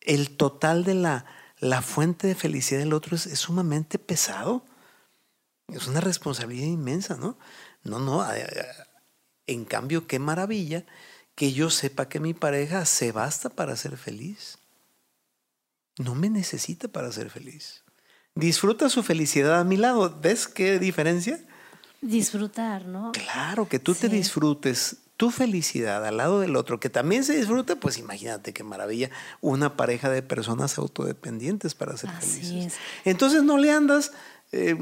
el 0.00 0.36
total 0.38 0.84
de 0.84 0.94
la, 0.94 1.26
la 1.60 1.82
fuente 1.82 2.26
de 2.26 2.34
felicidad 2.34 2.80
del 2.80 2.92
otro 2.92 3.16
es, 3.16 3.22
sumamente 3.38 3.98
pesado. 3.98 4.64
Es 5.68 5.86
una 5.86 6.00
responsabilidad 6.00 6.66
inmensa, 6.66 7.16
¿no? 7.16 7.38
No, 7.82 7.98
no. 7.98 8.24
En 9.46 9.64
cambio, 9.64 10.06
qué 10.06 10.18
maravilla 10.18 10.84
que 11.34 11.52
yo 11.52 11.70
sepa 11.70 12.08
que 12.08 12.20
mi 12.20 12.34
pareja 12.34 12.84
se 12.84 13.12
basta 13.12 13.48
para 13.48 13.76
ser 13.76 13.96
feliz. 13.96 14.58
No 15.98 16.14
me 16.14 16.30
necesita 16.30 16.88
para 16.88 17.12
ser 17.12 17.30
feliz. 17.30 17.84
Disfruta 18.34 18.88
su 18.88 19.02
felicidad 19.02 19.58
a 19.58 19.64
mi 19.64 19.76
lado. 19.76 20.16
¿Ves 20.20 20.46
qué 20.46 20.78
diferencia? 20.78 21.40
Disfrutar, 22.00 22.86
¿no? 22.86 23.12
Claro, 23.12 23.68
que 23.68 23.80
tú 23.80 23.94
te 23.94 24.08
disfrutes 24.08 24.98
tu 25.18 25.30
felicidad 25.30 26.06
al 26.06 26.16
lado 26.16 26.40
del 26.40 26.56
otro, 26.56 26.80
que 26.80 26.88
también 26.88 27.24
se 27.24 27.36
disfruta, 27.36 27.76
pues 27.76 27.98
imagínate 27.98 28.54
qué 28.54 28.62
maravilla, 28.62 29.10
una 29.40 29.76
pareja 29.76 30.08
de 30.08 30.22
personas 30.22 30.78
autodependientes 30.78 31.74
para 31.74 31.96
ser 31.96 32.08
felices. 32.10 32.78
Entonces 33.04 33.42
no 33.42 33.58
le 33.58 33.70
andas 33.70 34.12
eh, 34.50 34.74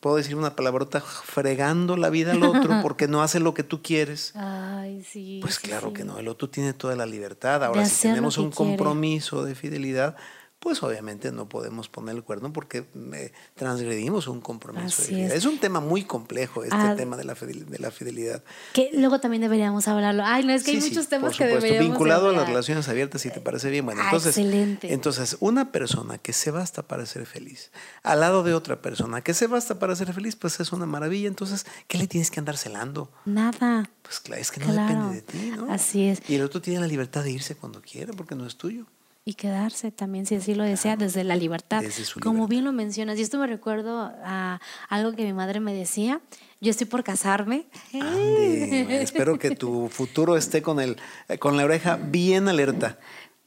puedo 0.00 0.16
decir 0.16 0.36
una 0.36 0.54
palabrota, 0.54 1.00
fregando 1.00 1.96
la 1.96 2.10
vida 2.10 2.32
al 2.32 2.42
otro 2.42 2.70
porque 2.82 3.08
no 3.08 3.22
hace 3.22 3.40
lo 3.40 3.54
que 3.54 3.62
tú 3.62 3.80
quieres. 3.80 4.32
Ay, 4.34 5.02
sí. 5.08 5.38
Pues 5.40 5.58
claro 5.58 5.94
que 5.94 6.04
no, 6.04 6.18
el 6.18 6.28
otro 6.28 6.50
tiene 6.50 6.74
toda 6.74 6.94
la 6.94 7.06
libertad. 7.06 7.64
Ahora, 7.64 7.86
si 7.86 8.08
tenemos 8.08 8.36
un 8.36 8.50
compromiso 8.50 9.44
de 9.44 9.54
fidelidad, 9.54 10.16
pues 10.58 10.82
obviamente 10.82 11.30
no 11.30 11.48
podemos 11.48 11.88
poner 11.88 12.16
el 12.16 12.24
cuerno 12.24 12.52
porque 12.52 12.84
eh, 13.14 13.32
transgredimos 13.54 14.26
un 14.26 14.40
compromiso. 14.40 15.02
es. 15.12 15.44
un 15.44 15.58
tema 15.58 15.80
muy 15.80 16.02
complejo 16.02 16.64
este 16.64 16.76
ah. 16.76 16.94
tema 16.96 17.16
de 17.16 17.24
la, 17.24 17.34
de 17.34 17.78
la 17.78 17.90
fidelidad. 17.92 18.42
Que 18.72 18.90
luego 18.92 19.20
también 19.20 19.40
deberíamos 19.42 19.86
hablarlo. 19.86 20.24
Ay, 20.26 20.44
no, 20.44 20.52
es 20.52 20.64
que 20.64 20.72
hay 20.72 20.80
muchos 20.80 21.08
temas 21.08 21.36
que 21.36 21.46
deberíamos 21.46 21.90
Vinculado 21.90 22.30
a 22.30 22.32
las 22.32 22.48
relaciones 22.48 22.88
abiertas, 22.88 23.22
si 23.22 23.30
te 23.30 23.40
parece 23.40 23.70
bien. 23.70 23.86
Bueno, 23.86 24.02
ah, 24.02 24.06
entonces, 24.06 24.36
entonces, 24.82 25.36
una 25.38 25.70
persona 25.70 26.18
que 26.18 26.32
se 26.32 26.50
basta 26.50 26.82
para 26.82 27.06
ser 27.06 27.26
feliz, 27.26 27.70
al 28.02 28.20
lado 28.20 28.42
de 28.42 28.54
otra 28.54 28.82
persona 28.82 29.20
que 29.20 29.34
se 29.34 29.46
basta 29.46 29.78
para 29.78 29.94
ser 29.94 30.12
feliz, 30.12 30.34
pues 30.34 30.58
es 30.58 30.72
una 30.72 30.86
maravilla. 30.86 31.28
Entonces, 31.28 31.66
¿qué 31.86 31.98
le 31.98 32.08
tienes 32.08 32.32
que 32.32 32.40
andar 32.40 32.56
celando? 32.56 33.12
Nada. 33.24 33.88
Pues 34.02 34.18
claro, 34.18 34.42
es 34.42 34.50
que 34.50 34.60
no 34.60 34.72
depende 34.72 35.14
de 35.14 35.22
ti, 35.22 35.52
¿no? 35.56 35.72
Así 35.72 36.08
es. 36.08 36.20
Y 36.28 36.34
el 36.34 36.42
otro 36.42 36.60
tiene 36.60 36.80
la 36.80 36.88
libertad 36.88 37.22
de 37.22 37.30
irse 37.30 37.54
cuando 37.54 37.80
quiera 37.80 38.12
porque 38.12 38.34
no 38.34 38.44
es 38.44 38.56
tuyo 38.56 38.86
y 39.24 39.34
quedarse 39.34 39.90
también, 39.92 40.24
si 40.24 40.36
así 40.36 40.54
lo 40.54 40.64
desea, 40.64 40.96
desde 40.96 41.22
la 41.22 41.36
libertad. 41.36 41.82
Como 42.22 42.48
bien 42.48 42.64
lo 42.64 42.72
mencionas, 42.72 43.18
y 43.18 43.22
esto 43.22 43.38
me 43.38 43.46
recuerdo 43.46 44.10
a 44.24 44.60
algo 44.88 45.12
que 45.14 45.24
mi 45.24 45.32
madre 45.32 45.60
me 45.60 45.74
decía. 45.74 46.20
Yo 46.60 46.70
estoy 46.70 46.86
por 46.86 47.04
casarme. 47.04 47.66
espero 47.92 49.38
que 49.38 49.54
tu 49.54 49.88
futuro 49.88 50.36
esté 50.36 50.60
con, 50.60 50.80
el, 50.80 50.96
con 51.38 51.56
la 51.56 51.64
oreja 51.64 51.96
bien 51.96 52.48
alerta. 52.48 52.98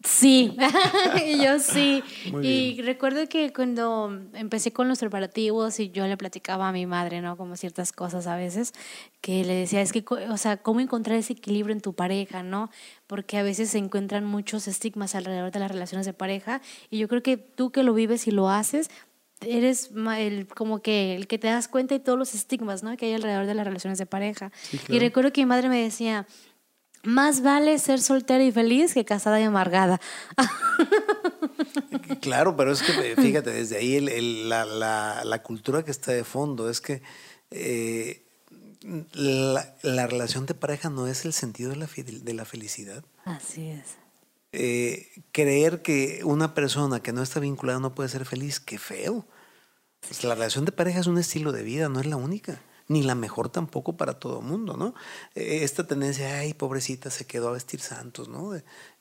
Sí, 0.03 0.55
yo 1.43 1.59
sí. 1.59 2.03
y 2.41 2.81
recuerdo 2.81 3.27
que 3.27 3.53
cuando 3.53 4.19
empecé 4.33 4.71
con 4.71 4.87
los 4.87 4.99
preparativos 4.99 5.79
y 5.79 5.91
yo 5.91 6.07
le 6.07 6.17
platicaba 6.17 6.69
a 6.69 6.71
mi 6.71 6.85
madre, 6.85 7.21
¿no? 7.21 7.37
Como 7.37 7.55
ciertas 7.55 7.91
cosas 7.91 8.27
a 8.27 8.35
veces, 8.35 8.73
que 9.21 9.43
le 9.43 9.53
decía, 9.53 9.81
es 9.81 9.91
que, 9.91 10.03
o 10.29 10.37
sea, 10.37 10.57
¿cómo 10.57 10.79
encontrar 10.79 11.17
ese 11.17 11.33
equilibrio 11.33 11.73
en 11.73 11.81
tu 11.81 11.93
pareja, 11.93 12.43
¿no? 12.43 12.71
Porque 13.07 13.37
a 13.37 13.43
veces 13.43 13.69
se 13.69 13.77
encuentran 13.77 14.25
muchos 14.25 14.67
estigmas 14.67 15.15
alrededor 15.15 15.51
de 15.51 15.59
las 15.59 15.71
relaciones 15.71 16.05
de 16.05 16.13
pareja 16.13 16.61
y 16.89 16.97
yo 16.97 17.07
creo 17.07 17.21
que 17.21 17.37
tú 17.37 17.71
que 17.71 17.83
lo 17.83 17.93
vives 17.93 18.27
y 18.27 18.31
lo 18.31 18.49
haces, 18.49 18.89
eres 19.41 19.91
el, 20.17 20.47
como 20.47 20.81
que 20.81 21.15
el 21.15 21.27
que 21.27 21.37
te 21.37 21.47
das 21.47 21.67
cuenta 21.67 21.95
de 21.95 21.99
todos 21.99 22.17
los 22.17 22.35
estigmas, 22.35 22.83
¿no? 22.83 22.95
Que 22.97 23.07
hay 23.07 23.13
alrededor 23.13 23.45
de 23.45 23.53
las 23.55 23.65
relaciones 23.65 23.97
de 23.97 24.05
pareja. 24.05 24.51
Y 24.87 24.99
recuerdo 24.99 25.33
que 25.33 25.41
mi 25.41 25.47
madre 25.47 25.69
me 25.69 25.81
decía, 25.81 26.27
más 27.03 27.41
vale 27.41 27.77
ser 27.79 28.01
soltera 28.01 28.43
y 28.43 28.51
feliz 28.51 28.93
que 28.93 29.05
casada 29.05 29.39
y 29.39 29.43
amargada. 29.43 29.99
Claro, 32.21 32.55
pero 32.55 32.71
es 32.71 32.81
que 32.81 33.15
fíjate, 33.15 33.51
desde 33.51 33.77
ahí 33.77 33.99
la, 33.99 35.41
cultura 35.43 35.83
que 35.83 35.91
está 35.91 36.11
de 36.11 36.23
fondo 36.23 36.69
es 36.69 36.81
que 36.81 37.01
eh, 37.49 38.23
la, 39.13 40.07
relación 40.07 40.45
de 40.45 40.53
pareja 40.53 40.89
no 40.89 41.07
es 41.07 41.25
el 41.25 41.33
sentido 41.33 41.71
de 41.71 41.77
la, 41.77 41.87
de 41.87 42.33
la 42.33 42.45
felicidad. 42.45 43.03
Así 43.25 43.69
es. 43.69 43.97
Eh, 44.51 45.09
creer 45.31 45.81
que 45.81 46.21
una 46.23 46.53
persona 46.53 47.01
que 47.01 47.13
no 47.13 47.23
está 47.23 47.39
vinculada 47.39 47.79
no 47.79 47.95
puede 47.95 48.09
ser 48.09 48.25
feliz, 48.25 48.59
qué 48.59 48.77
feo. 48.77 49.25
Pues 50.01 50.23
la 50.23 50.35
relación 50.35 50.65
de 50.65 50.71
pareja 50.71 50.99
es 50.99 51.07
un 51.07 51.17
estilo 51.17 51.51
de 51.51 51.63
vida, 51.63 51.89
no 51.89 51.99
es 51.99 52.05
la 52.05 52.17
única 52.17 52.61
ni 52.91 53.03
la 53.03 53.15
mejor 53.15 53.49
tampoco 53.49 53.95
para 53.95 54.19
todo 54.19 54.41
mundo, 54.41 54.75
¿no? 54.75 54.93
Eh, 55.33 55.59
esta 55.63 55.87
tendencia, 55.87 56.39
ay, 56.39 56.53
pobrecita, 56.53 57.09
se 57.09 57.25
quedó 57.25 57.49
a 57.49 57.53
vestir 57.53 57.79
santos, 57.79 58.27
¿no? 58.27 58.51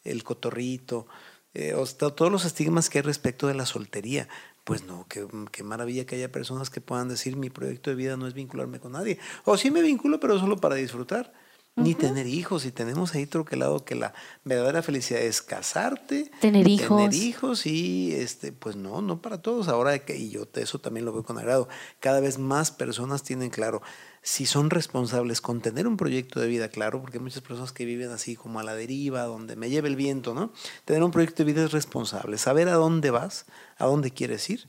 El 0.05 0.25
cotorrito, 0.25 1.07
eh, 1.55 1.75
o 1.75 1.85
todos 1.87 2.31
los 2.31 2.45
estigmas 2.45 2.89
que 2.89 2.99
hay 2.99 3.03
respecto 3.03 3.49
de 3.49 3.55
la 3.55 3.67
soltería. 3.67 4.29
Pues 4.63 4.85
no, 4.85 5.07
qué, 5.09 5.27
qué, 5.51 5.65
maravilla 5.65 6.07
que 6.07 6.15
haya 6.15 6.31
personas 6.31 6.71
que 6.71 6.81
puedan 6.81 7.09
decir 7.09 7.37
mi 7.37 7.51
proyecto 7.51 7.91
de 7.91 7.97
vida 7.97 8.17
no 8.17 8.29
es 8.29 8.35
vincularme 8.35 8.79
con 8.79 8.93
nadie. 8.93 9.19
O 9.45 9.57
sí 9.57 9.71
me 9.71 9.83
vinculo, 9.83 10.21
pero 10.21 10.39
solo 10.39 10.59
para 10.59 10.77
disfrutar 10.77 11.33
ni 11.77 11.95
tener 11.95 12.27
hijos. 12.27 12.65
Y 12.67 12.73
tenemos 12.73 13.15
ahí 13.15 13.27
troquelado 13.27 13.85
que 13.85 13.95
la 13.95 14.13
verdadera 14.45 14.83
felicidad 14.83 15.23
es 15.23 15.43
casarte, 15.43 16.31
tener 16.41 16.69
hijos, 16.69 17.11
tener 17.11 17.15
hijos 17.15 17.67
y 17.67 18.13
este, 18.15 18.53
pues 18.53 18.77
no, 18.77 19.03
no 19.03 19.23
para 19.23 19.43
todos. 19.43 19.69
Ahora 19.69 19.99
que 19.99 20.17
y 20.17 20.31
yo 20.31 20.49
eso 20.55 20.79
también 20.79 21.07
lo 21.07 21.13
veo 21.13 21.25
con 21.25 21.39
agrado. 21.39 21.69
Cada 22.01 22.21
vez 22.21 22.39
más 22.39 22.71
personas 22.71 23.23
tienen 23.23 23.51
claro 23.51 23.83
si 24.23 24.45
son 24.45 24.69
responsables 24.69 25.41
con 25.41 25.63
tener 25.63 25.87
un 25.87 25.97
proyecto 25.97 26.41
de 26.41 26.49
vida 26.49 26.69
claro, 26.69 27.01
porque 27.01 27.17
hay 27.17 27.25
muchas 27.25 27.43
personas 27.43 27.73
que 27.73 27.87
viven 27.87 28.11
así 28.11 28.37
como 28.37 28.61
a 28.61 28.63
la 28.63 28.75
deriva, 28.75 29.23
donde 29.23 29.57
me 29.57 29.71
lleve 29.71 29.89
el 29.89 29.97
viento, 29.97 30.35
¿no? 30.35 30.53
Tener 30.85 31.03
un 31.03 31.11
proyecto 31.11 31.43
de 31.43 31.53
vida 31.53 31.65
es 31.65 31.73
responsable, 31.73 32.37
saber 32.37 32.69
a 32.69 32.75
dónde 32.75 33.11
vas, 33.11 33.47
a 33.79 33.87
dónde 33.87 34.11
quieres 34.11 34.51
ir 34.51 34.69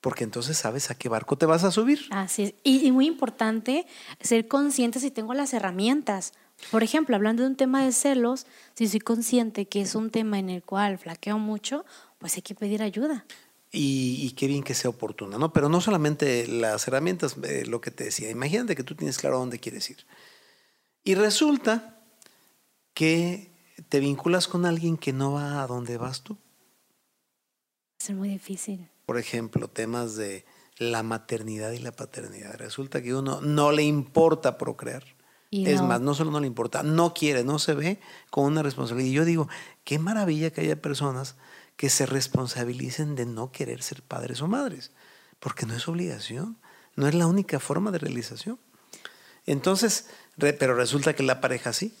porque 0.00 0.24
entonces 0.24 0.56
sabes 0.56 0.90
a 0.90 0.94
qué 0.94 1.08
barco 1.08 1.36
te 1.36 1.46
vas 1.46 1.64
a 1.64 1.70
subir. 1.70 2.00
Así 2.10 2.44
es. 2.44 2.54
Y, 2.64 2.90
muy 2.92 3.06
importante 3.06 3.86
ser 4.20 4.48
consciente 4.48 5.00
si 5.00 5.10
tengo 5.10 5.34
las 5.34 5.52
herramientas. 5.52 6.32
Por 6.70 6.82
ejemplo, 6.82 7.16
hablando 7.16 7.42
de 7.42 7.50
un 7.50 7.56
tema 7.56 7.84
de 7.84 7.92
celos, 7.92 8.46
si 8.74 8.88
soy 8.88 9.00
consciente 9.00 9.66
que 9.66 9.82
es 9.82 9.94
un 9.94 10.10
tema 10.10 10.38
en 10.38 10.50
el 10.50 10.62
cual 10.62 10.98
flaqueo 10.98 11.38
mucho, 11.38 11.84
pues 12.18 12.36
hay 12.36 12.42
que 12.42 12.54
pedir 12.54 12.82
ayuda. 12.82 13.24
Y, 13.72 14.32
qué 14.32 14.48
bien 14.48 14.64
que 14.64 14.74
sea 14.74 14.90
oportuna, 14.90 15.38
¿no? 15.38 15.52
Pero 15.52 15.68
no 15.68 15.80
solamente 15.80 16.46
las 16.48 16.88
herramientas, 16.88 17.36
eh, 17.44 17.64
lo 17.66 17.80
que 17.80 17.92
te 17.92 18.04
decía, 18.04 18.28
imagínate 18.28 18.74
que 18.74 18.82
tú 18.82 18.96
tienes 18.96 19.16
claro 19.18 19.36
a 19.36 19.38
dónde 19.38 19.60
quieres 19.60 19.88
ir. 19.90 19.98
Y 21.04 21.14
resulta 21.14 22.00
que 22.94 23.52
te 23.88 24.00
vinculas 24.00 24.48
con 24.48 24.66
alguien 24.66 24.96
que 24.96 25.12
no 25.12 25.32
va 25.32 25.62
a 25.62 25.66
donde 25.68 25.98
vas 25.98 26.22
tú. 26.22 26.36
Es 28.00 28.10
muy 28.10 28.28
difícil 28.30 28.88
por 29.10 29.18
ejemplo, 29.18 29.66
temas 29.66 30.14
de 30.14 30.44
la 30.76 31.02
maternidad 31.02 31.72
y 31.72 31.80
la 31.80 31.90
paternidad. 31.90 32.54
Resulta 32.54 33.02
que 33.02 33.12
uno 33.12 33.40
no 33.40 33.72
le 33.72 33.82
importa 33.82 34.56
procrear. 34.56 35.02
es 35.50 35.82
más, 35.82 36.00
no 36.00 36.14
solo 36.14 36.30
no 36.30 36.38
le 36.38 36.46
importa, 36.46 36.84
no 36.84 37.12
quiere, 37.12 37.42
no 37.42 37.58
se 37.58 37.74
ve 37.74 37.98
con 38.30 38.44
una 38.44 38.62
responsabilidad. 38.62 39.10
Y 39.10 39.14
yo 39.14 39.24
digo, 39.24 39.48
qué 39.82 39.98
maravilla 39.98 40.52
que 40.52 40.60
haya 40.60 40.80
personas 40.80 41.34
que 41.74 41.90
se 41.90 42.06
responsabilicen 42.06 43.16
de 43.16 43.26
no 43.26 43.50
querer 43.50 43.82
ser 43.82 44.00
padres 44.00 44.42
o 44.42 44.46
madres, 44.46 44.92
porque 45.40 45.66
no 45.66 45.74
es 45.74 45.88
obligación, 45.88 46.56
no 46.94 47.08
es 47.08 47.14
la 47.16 47.26
única 47.26 47.58
forma 47.58 47.90
de 47.90 47.98
realización. 47.98 48.60
Entonces, 49.44 50.06
pero 50.38 50.76
resulta 50.76 51.16
que 51.16 51.24
la 51.24 51.40
pareja 51.40 51.72
sí. 51.72 51.96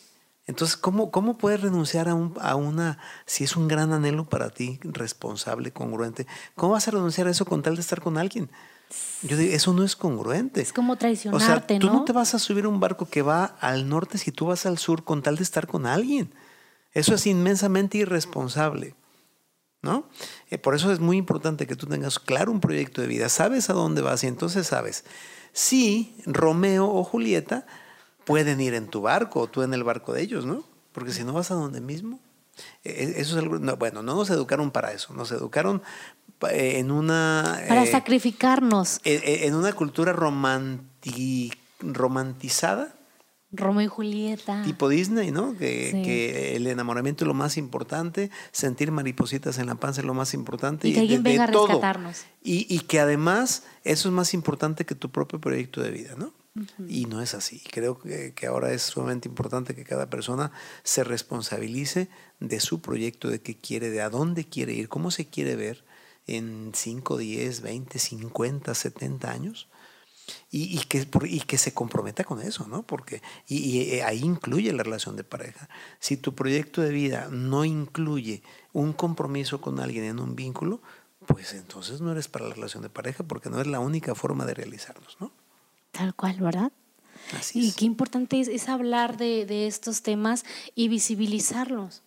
Entonces, 0.46 0.76
¿cómo, 0.76 1.10
cómo 1.10 1.38
puedes 1.38 1.60
renunciar 1.60 2.08
a, 2.08 2.14
un, 2.14 2.34
a, 2.40 2.56
una, 2.56 2.98
si 3.26 3.44
es 3.44 3.56
un 3.56 3.68
gran 3.68 3.92
anhelo 3.92 4.28
para 4.28 4.50
ti, 4.50 4.80
responsable, 4.82 5.72
congruente? 5.72 6.26
¿Cómo 6.56 6.72
vas 6.72 6.88
a 6.88 6.90
renunciar 6.90 7.26
a 7.28 7.30
eso 7.30 7.44
con 7.44 7.62
tal 7.62 7.76
de 7.76 7.82
estar 7.82 8.00
con 8.00 8.18
alguien? 8.18 8.50
Yo 9.22 9.36
digo, 9.36 9.54
eso 9.54 9.72
no 9.72 9.84
es 9.84 9.94
congruente. 9.94 10.60
Es 10.60 10.72
como 10.72 10.96
traicionarte, 10.96 11.44
o 11.44 11.46
sea, 11.46 11.78
tú 11.78 11.86
¿no? 11.86 12.04
te 12.04 12.12
vas 12.12 12.34
a 12.34 12.38
subir 12.38 12.64
a 12.64 12.68
un 12.68 12.80
barco 12.80 13.08
que 13.08 13.22
va 13.22 13.44
al 13.44 13.88
norte 13.88 14.18
si 14.18 14.32
tú 14.32 14.46
vas 14.46 14.66
al 14.66 14.78
sur 14.78 15.04
con 15.04 15.22
tal 15.22 15.36
de 15.36 15.42
estar 15.42 15.66
con 15.66 15.86
alguien. 15.86 16.32
Eso 16.92 17.14
es 17.14 17.26
inmensamente 17.26 17.98
irresponsable. 17.98 18.94
¿No? 19.82 20.10
Eh, 20.50 20.58
por 20.58 20.74
eso 20.74 20.92
es 20.92 21.00
muy 21.00 21.16
importante 21.16 21.66
que 21.66 21.74
tú 21.74 21.86
tengas 21.86 22.18
claro 22.18 22.52
un 22.52 22.60
proyecto 22.60 23.00
de 23.00 23.06
vida, 23.06 23.30
sabes 23.30 23.70
a 23.70 23.72
dónde 23.72 24.02
vas 24.02 24.22
y 24.24 24.26
entonces 24.26 24.66
sabes 24.66 25.04
si 25.52 26.16
Romeo 26.26 26.86
o 26.86 27.02
Julieta 27.02 27.66
pueden 28.30 28.60
ir 28.60 28.74
en 28.74 28.86
tu 28.86 29.00
barco 29.02 29.40
o 29.40 29.48
tú 29.48 29.62
en 29.62 29.74
el 29.74 29.82
barco 29.82 30.12
de 30.12 30.22
ellos, 30.22 30.46
¿no? 30.46 30.62
Porque 30.92 31.12
si 31.12 31.24
no 31.24 31.32
vas 31.32 31.50
a 31.50 31.54
donde 31.54 31.80
mismo. 31.80 32.20
E, 32.84 32.90
e, 32.90 33.20
eso 33.20 33.36
es 33.36 33.42
algo, 33.42 33.58
bueno, 33.76 34.04
no 34.04 34.14
nos 34.14 34.30
educaron 34.30 34.70
para 34.70 34.92
eso, 34.92 35.12
nos 35.14 35.32
educaron 35.32 35.82
eh, 36.48 36.78
en 36.78 36.92
una... 36.92 37.60
Para 37.66 37.82
eh, 37.82 37.90
sacrificarnos. 37.90 39.00
E, 39.02 39.46
en, 39.46 39.56
una 39.56 39.72
cultura 39.72 40.12
romantizada. 40.12 42.94
Romeo 43.50 43.86
y 43.86 43.88
Julieta. 43.88 44.62
Tipo 44.62 44.88
Disney, 44.88 45.32
¿no? 45.32 45.56
Que, 45.56 46.00
que, 46.04 46.54
el 46.54 46.68
enamoramiento 46.68 47.24
es 47.24 47.26
lo 47.26 47.34
más 47.34 47.56
importante, 47.56 48.30
sentir 48.52 48.92
maripositas 48.92 49.58
en 49.58 49.66
la 49.66 49.74
panza 49.74 50.02
es 50.02 50.06
lo 50.06 50.14
más 50.14 50.34
importante. 50.34 50.86
Y 50.86 50.92
que 50.92 51.00
alguien 51.00 51.24
venga 51.24 51.42
a 51.44 51.48
rescatarnos. 51.48 52.26
Y, 52.44 52.72
y 52.72 52.78
que 52.80 53.00
además 53.00 53.64
eso 53.82 54.08
es 54.08 54.14
más 54.14 54.34
importante 54.34 54.86
que 54.86 54.94
tu 54.94 55.10
propio 55.10 55.40
proyecto 55.40 55.82
de 55.82 55.90
vida, 55.90 56.14
¿no? 56.16 56.32
Y 56.88 57.04
no 57.04 57.22
es 57.22 57.34
así. 57.34 57.62
Creo 57.70 57.98
que, 57.98 58.34
ahora 58.46 58.72
es 58.72 58.82
sumamente 58.82 59.28
importante 59.28 59.74
que 59.74 59.84
cada 59.84 60.10
persona 60.10 60.50
se 60.82 61.04
responsabilice 61.04 62.08
de 62.40 62.60
su 62.60 62.80
proyecto, 62.80 63.28
de 63.28 63.40
qué 63.40 63.56
quiere, 63.56 63.90
de 63.90 64.02
a 64.02 64.10
dónde 64.10 64.44
quiere 64.44 64.72
ir, 64.72 64.88
cómo 64.88 65.10
se 65.10 65.28
quiere 65.28 65.54
ver 65.56 65.84
en 66.26 66.72
5, 66.74 67.18
10, 67.18 67.60
20, 67.60 67.98
50, 67.98 68.74
70 68.74 69.30
años. 69.30 69.68
Y, 70.48 70.78
que, 70.84 71.08
y 71.24 71.40
que 71.40 71.58
se 71.58 71.74
comprometa 71.74 72.22
con 72.22 72.40
eso, 72.40 72.68
¿no? 72.68 72.84
Porque 72.84 73.20
y, 73.48 73.94
eh, 73.94 74.04
ahí 74.04 74.20
incluye 74.20 74.72
la 74.72 74.84
relación 74.84 75.16
de 75.16 75.24
pareja. 75.24 75.68
Si 75.98 76.16
tu 76.16 76.36
proyecto 76.36 76.82
de 76.82 76.90
vida 76.90 77.28
no 77.32 77.64
incluye 77.64 78.44
un 78.72 78.92
compromiso 78.92 79.60
con 79.60 79.80
alguien 79.80 80.04
en 80.04 80.20
un 80.20 80.36
vínculo, 80.36 80.82
pues 81.26 81.52
entonces 81.52 82.00
no 82.00 82.12
eres 82.12 82.28
para 82.28 82.46
la 82.46 82.54
relación 82.54 82.84
de 82.84 82.90
pareja 82.90 83.24
porque 83.24 83.50
no 83.50 83.60
es 83.60 83.66
la 83.66 83.80
única 83.80 84.14
forma 84.14 84.46
de 84.46 84.54
realizarnos, 84.54 85.16
¿no? 85.18 85.32
Tal 85.90 86.14
cual, 86.14 86.36
¿verdad? 86.40 86.72
Así 87.36 87.68
y 87.68 87.72
qué 87.72 87.84
importante 87.84 88.40
es, 88.40 88.48
es 88.48 88.68
hablar 88.68 89.16
de, 89.16 89.46
de, 89.46 89.66
estos 89.66 90.02
temas 90.02 90.44
y 90.74 90.88
visibilizarlos. 90.88 92.02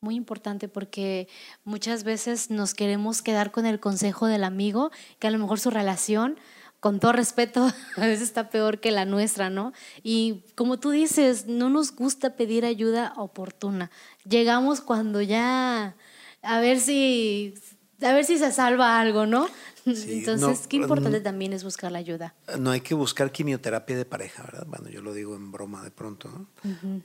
Muy 0.00 0.16
importante 0.16 0.68
porque 0.68 1.28
muchas 1.64 2.04
veces 2.04 2.50
nos 2.50 2.74
queremos 2.74 3.22
quedar 3.22 3.52
con 3.52 3.66
el 3.66 3.80
consejo 3.80 4.26
del 4.26 4.44
amigo, 4.44 4.90
que 5.18 5.28
a 5.28 5.30
lo 5.30 5.38
mejor 5.38 5.60
su 5.60 5.70
relación, 5.70 6.38
con 6.82 6.98
todo 6.98 7.12
respeto, 7.12 7.72
a 7.96 8.00
veces 8.00 8.22
está 8.22 8.50
peor 8.50 8.80
que 8.80 8.90
la 8.90 9.04
nuestra, 9.04 9.50
¿no? 9.50 9.72
Y 10.02 10.42
como 10.56 10.80
tú 10.80 10.90
dices, 10.90 11.46
no 11.46 11.70
nos 11.70 11.94
gusta 11.94 12.34
pedir 12.34 12.64
ayuda 12.64 13.12
oportuna. 13.16 13.92
Llegamos 14.28 14.80
cuando 14.80 15.22
ya, 15.22 15.94
a 16.42 16.58
ver 16.58 16.80
si, 16.80 17.54
a 18.02 18.12
ver 18.12 18.24
si 18.24 18.36
se 18.36 18.50
salva 18.50 18.98
algo, 18.98 19.26
¿no? 19.26 19.46
Entonces, 20.06 20.66
qué 20.66 20.76
importante 20.76 21.20
también 21.20 21.52
es 21.52 21.64
buscar 21.64 21.92
la 21.92 21.98
ayuda. 21.98 22.34
No 22.58 22.70
hay 22.70 22.80
que 22.80 22.94
buscar 22.94 23.32
quimioterapia 23.32 23.96
de 23.96 24.04
pareja, 24.04 24.42
¿verdad? 24.42 24.66
Bueno, 24.66 24.88
yo 24.88 25.02
lo 25.02 25.12
digo 25.12 25.34
en 25.34 25.52
broma 25.52 25.82
de 25.82 25.90
pronto, 25.90 26.28
¿no? 26.28 26.46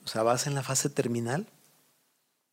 O 0.04 0.08
sea, 0.08 0.24
vas 0.24 0.48
en 0.48 0.56
la 0.56 0.64
fase 0.64 0.90
terminal 0.90 1.48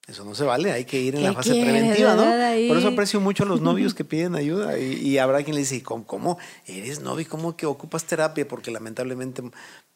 eso 0.07 0.23
no 0.23 0.35
se 0.35 0.45
vale, 0.45 0.71
hay 0.71 0.85
que 0.85 1.01
ir 1.01 1.15
en 1.15 1.23
la 1.23 1.33
fase 1.33 1.53
preventiva, 1.53 2.15
¿no? 2.15 2.25
Por 2.69 2.77
eso 2.77 2.89
aprecio 2.89 3.21
mucho 3.21 3.45
a 3.45 3.47
los 3.47 3.61
novios 3.63 3.95
que 3.95 4.05
piden 4.05 4.35
ayuda 4.35 4.79
y, 4.79 5.17
habrá 5.17 5.43
quien 5.43 5.55
le 5.55 5.61
dice, 5.61 5.83
¿cómo, 5.83 6.07
¿cómo, 6.07 6.39
eres 6.67 7.01
novio? 7.01 7.27
¿Cómo 7.27 7.57
que 7.57 7.65
ocupas 7.65 8.05
terapia? 8.05 8.47
Porque 8.47 8.71
lamentablemente 8.71 9.43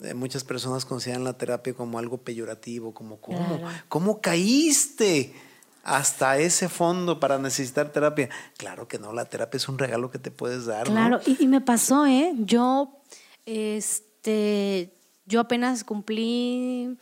eh, 0.00 0.14
muchas 0.14 0.44
personas 0.44 0.86
consideran 0.86 1.24
la 1.24 1.34
terapia 1.34 1.74
como 1.74 1.98
algo 1.98 2.16
peyorativo, 2.18 2.94
como 2.94 3.20
¿cómo, 3.20 3.60
¿cómo 3.90 4.22
caíste 4.22 5.34
hasta 5.82 6.38
ese 6.38 6.68
fondo 6.68 7.20
para 7.20 7.38
necesitar 7.38 7.92
terapia? 7.92 8.28
Claro 8.56 8.88
que 8.88 8.98
no, 8.98 9.12
la 9.12 9.24
terapia 9.24 9.56
es 9.56 9.68
un 9.68 9.78
regalo 9.78 10.10
que 10.10 10.18
te 10.18 10.30
puedes 10.30 10.66
dar. 10.66 10.86
Claro, 10.86 11.20
y, 11.26 11.42
y 11.42 11.46
me 11.48 11.60
pasó, 11.60 12.06
¿eh? 12.06 12.32
Yo, 12.38 13.00
este, 13.46 14.94
yo 15.26 15.40
apenas 15.40 15.84
cumplí 15.84 16.96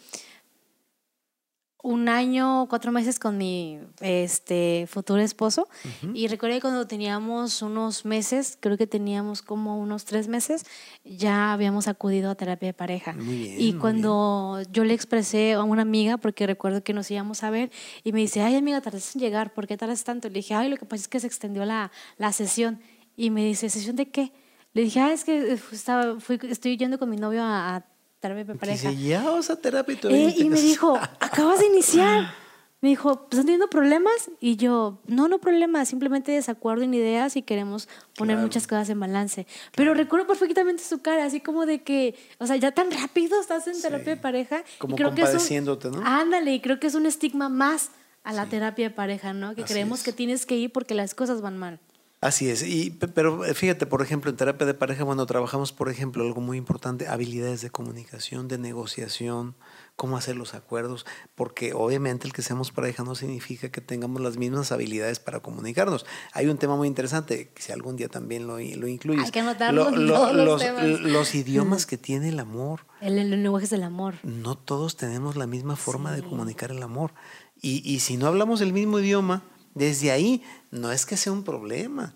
un 1.86 2.08
año, 2.08 2.66
cuatro 2.68 2.90
meses 2.90 3.20
con 3.20 3.38
mi 3.38 3.78
este, 4.00 4.86
futuro 4.88 5.22
esposo. 5.22 5.68
Y 6.14 6.26
recuerdo 6.26 6.60
cuando 6.60 6.88
teníamos 6.88 7.62
unos 7.62 8.04
meses, 8.04 8.58
creo 8.60 8.76
que 8.76 8.88
teníamos 8.88 9.40
como 9.40 9.78
unos 9.78 10.04
tres 10.04 10.26
meses, 10.26 10.64
ya 11.04 11.52
habíamos 11.52 11.86
acudido 11.86 12.28
a 12.28 12.34
terapia 12.34 12.70
de 12.70 12.74
pareja. 12.74 13.14
y 13.20 13.74
cuando 13.74 14.60
yo 14.72 14.82
le 14.82 14.94
expresé 14.94 15.52
a 15.52 15.62
una 15.62 15.82
amiga, 15.82 16.16
porque 16.16 16.48
recuerdo 16.48 16.82
que 16.82 16.92
nos 16.92 17.08
íbamos 17.08 17.44
a 17.44 17.50
ver, 17.50 17.70
y 18.02 18.10
me 18.10 18.18
dice, 18.18 18.42
ay 18.42 18.56
amiga, 18.56 18.80
tardas 18.80 19.14
en 19.14 19.20
llegar, 19.20 19.54
¿por 19.54 19.68
qué 19.68 19.76
tardas 19.76 20.02
tanto? 20.02 20.28
Le 20.28 20.34
dije, 20.34 20.54
ay, 20.54 20.68
lo 20.68 20.78
que 20.78 20.86
pasa 20.86 21.02
es 21.02 21.08
que 21.08 21.20
se 21.20 21.28
extendió 21.28 21.64
la, 21.64 21.92
la 22.18 22.32
sesión. 22.32 22.80
Y 23.16 23.30
me 23.30 23.44
dice, 23.44 23.70
¿sesión 23.70 23.94
de 23.94 24.10
qué? 24.10 24.32
Le 24.74 24.82
dije, 24.82 24.98
ah, 24.98 25.12
es 25.12 25.22
que 25.22 25.52
eh, 25.52 25.58
estaba, 25.70 26.18
fui, 26.18 26.40
estoy 26.50 26.76
yendo 26.76 26.98
con 26.98 27.08
mi 27.08 27.16
novio 27.16 27.44
a, 27.44 27.76
a 27.76 27.95
terapia 28.20 28.44
de 28.44 28.54
pareja. 28.54 28.90
Dice, 28.90 29.02
ya 29.02 29.22
vas 29.30 29.50
a 29.50 29.56
terapia 29.56 29.98
y 30.02 30.14
eh, 30.14 30.34
Y 30.38 30.44
me 30.50 30.60
dijo, 30.60 30.98
acabas 31.20 31.60
de 31.60 31.66
iniciar. 31.66 32.34
Me 32.82 32.90
dijo, 32.90 33.12
¿estás 33.24 33.40
teniendo 33.40 33.70
problemas? 33.70 34.30
Y 34.38 34.56
yo, 34.56 35.00
no, 35.06 35.28
no 35.28 35.38
problemas, 35.38 35.88
simplemente 35.88 36.32
desacuerdo 36.32 36.84
en 36.84 36.92
ideas 36.92 37.34
y 37.34 37.42
queremos 37.42 37.88
poner 38.16 38.36
muchas 38.36 38.66
cosas 38.66 38.90
en 38.90 39.00
balance. 39.00 39.46
Pero 39.74 39.94
recuerdo 39.94 40.26
perfectamente 40.26 40.82
su 40.84 41.00
cara, 41.00 41.24
así 41.24 41.40
como 41.40 41.64
de 41.64 41.82
que, 41.82 42.14
o 42.38 42.46
sea, 42.46 42.56
ya 42.56 42.72
tan 42.72 42.90
rápido 42.90 43.40
estás 43.40 43.66
en 43.66 43.80
terapia 43.80 44.16
de 44.16 44.20
pareja. 44.20 44.62
Como 44.76 44.94
creo 44.94 45.08
compadeciéndote, 45.08 45.88
¿no? 45.88 46.02
Ándale, 46.04 46.52
y 46.52 46.60
creo 46.60 46.78
que 46.78 46.86
es 46.86 46.94
un 46.94 47.06
estigma 47.06 47.48
más 47.48 47.90
a 48.24 48.32
la 48.34 48.44
terapia 48.46 48.90
de 48.90 48.94
pareja, 48.94 49.32
¿no? 49.32 49.54
Que 49.54 49.64
creemos 49.64 50.02
que 50.02 50.12
tienes 50.12 50.44
que 50.44 50.56
ir 50.56 50.70
porque 50.70 50.94
las 50.94 51.14
cosas 51.14 51.40
van 51.40 51.56
mal. 51.56 51.80
Así 52.22 52.48
es, 52.48 52.62
y, 52.62 52.90
pero 52.90 53.44
eh, 53.44 53.52
fíjate, 53.52 53.84
por 53.84 54.00
ejemplo, 54.00 54.30
en 54.30 54.38
terapia 54.38 54.66
de 54.66 54.72
pareja, 54.72 55.04
bueno, 55.04 55.26
trabajamos, 55.26 55.72
por 55.72 55.90
ejemplo, 55.90 56.24
algo 56.24 56.40
muy 56.40 56.56
importante, 56.56 57.08
habilidades 57.08 57.60
de 57.60 57.68
comunicación, 57.68 58.48
de 58.48 58.56
negociación, 58.56 59.54
cómo 59.96 60.16
hacer 60.16 60.34
los 60.34 60.54
acuerdos, 60.54 61.04
porque 61.34 61.74
obviamente 61.74 62.26
el 62.26 62.32
que 62.32 62.40
seamos 62.40 62.72
pareja 62.72 63.04
no 63.04 63.14
significa 63.14 63.70
que 63.70 63.82
tengamos 63.82 64.22
las 64.22 64.38
mismas 64.38 64.72
habilidades 64.72 65.18
para 65.18 65.40
comunicarnos. 65.40 66.06
Hay 66.32 66.46
un 66.46 66.56
tema 66.56 66.74
muy 66.74 66.88
interesante, 66.88 67.52
si 67.56 67.72
algún 67.72 67.96
día 67.96 68.08
también 68.08 68.46
lo, 68.46 68.54
lo 68.54 68.88
incluyes. 68.88 69.26
Hay 69.26 69.30
que 69.30 69.40
anotarlo 69.40 69.90
los, 69.90 70.62
los, 71.00 71.34
idiomas 71.34 71.84
que 71.84 71.98
tiene 71.98 72.30
el 72.30 72.40
amor. 72.40 72.86
El, 73.02 73.18
el 73.18 73.42
lenguaje 73.42 73.66
del 73.66 73.82
amor. 73.82 74.14
No 74.22 74.56
todos 74.56 74.96
tenemos 74.96 75.36
la 75.36 75.46
misma 75.46 75.76
forma 75.76 76.12
de 76.12 76.22
comunicar 76.22 76.70
el 76.70 76.82
amor. 76.82 77.12
Y, 77.60 77.82
y 77.84 78.00
si 78.00 78.16
no 78.16 78.26
hablamos 78.26 78.62
el 78.62 78.72
mismo 78.72 79.00
idioma, 79.00 79.42
desde 79.76 80.10
ahí 80.10 80.42
no 80.70 80.90
es 80.90 81.04
que 81.04 81.18
sea 81.18 81.32
un 81.32 81.44
problema. 81.44 82.14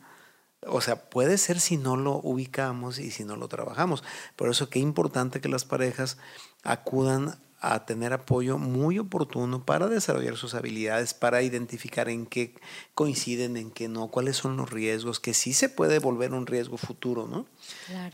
O 0.66 0.80
sea, 0.80 1.10
puede 1.10 1.36
ser 1.36 1.60
si 1.60 1.76
no 1.76 1.96
lo 1.96 2.14
ubicamos 2.16 2.98
y 2.98 3.10
si 3.10 3.24
no 3.24 3.36
lo 3.36 3.48
trabajamos. 3.48 4.02
Por 4.34 4.48
eso 4.48 4.70
qué 4.70 4.78
importante 4.78 5.42
que 5.42 5.48
las 5.50 5.66
parejas 5.66 6.16
acudan 6.62 7.38
a 7.60 7.84
tener 7.84 8.14
apoyo 8.14 8.56
muy 8.56 8.98
oportuno 8.98 9.64
para 9.66 9.86
desarrollar 9.86 10.36
sus 10.36 10.54
habilidades, 10.54 11.12
para 11.12 11.42
identificar 11.42 12.08
en 12.08 12.24
qué 12.24 12.54
coinciden, 12.94 13.58
en 13.58 13.70
qué 13.70 13.86
no, 13.86 14.08
cuáles 14.08 14.38
son 14.38 14.56
los 14.56 14.70
riesgos, 14.70 15.20
que 15.20 15.34
sí 15.34 15.52
se 15.52 15.68
puede 15.68 15.98
volver 15.98 16.32
un 16.32 16.46
riesgo 16.46 16.78
futuro, 16.78 17.26
¿no? 17.26 17.46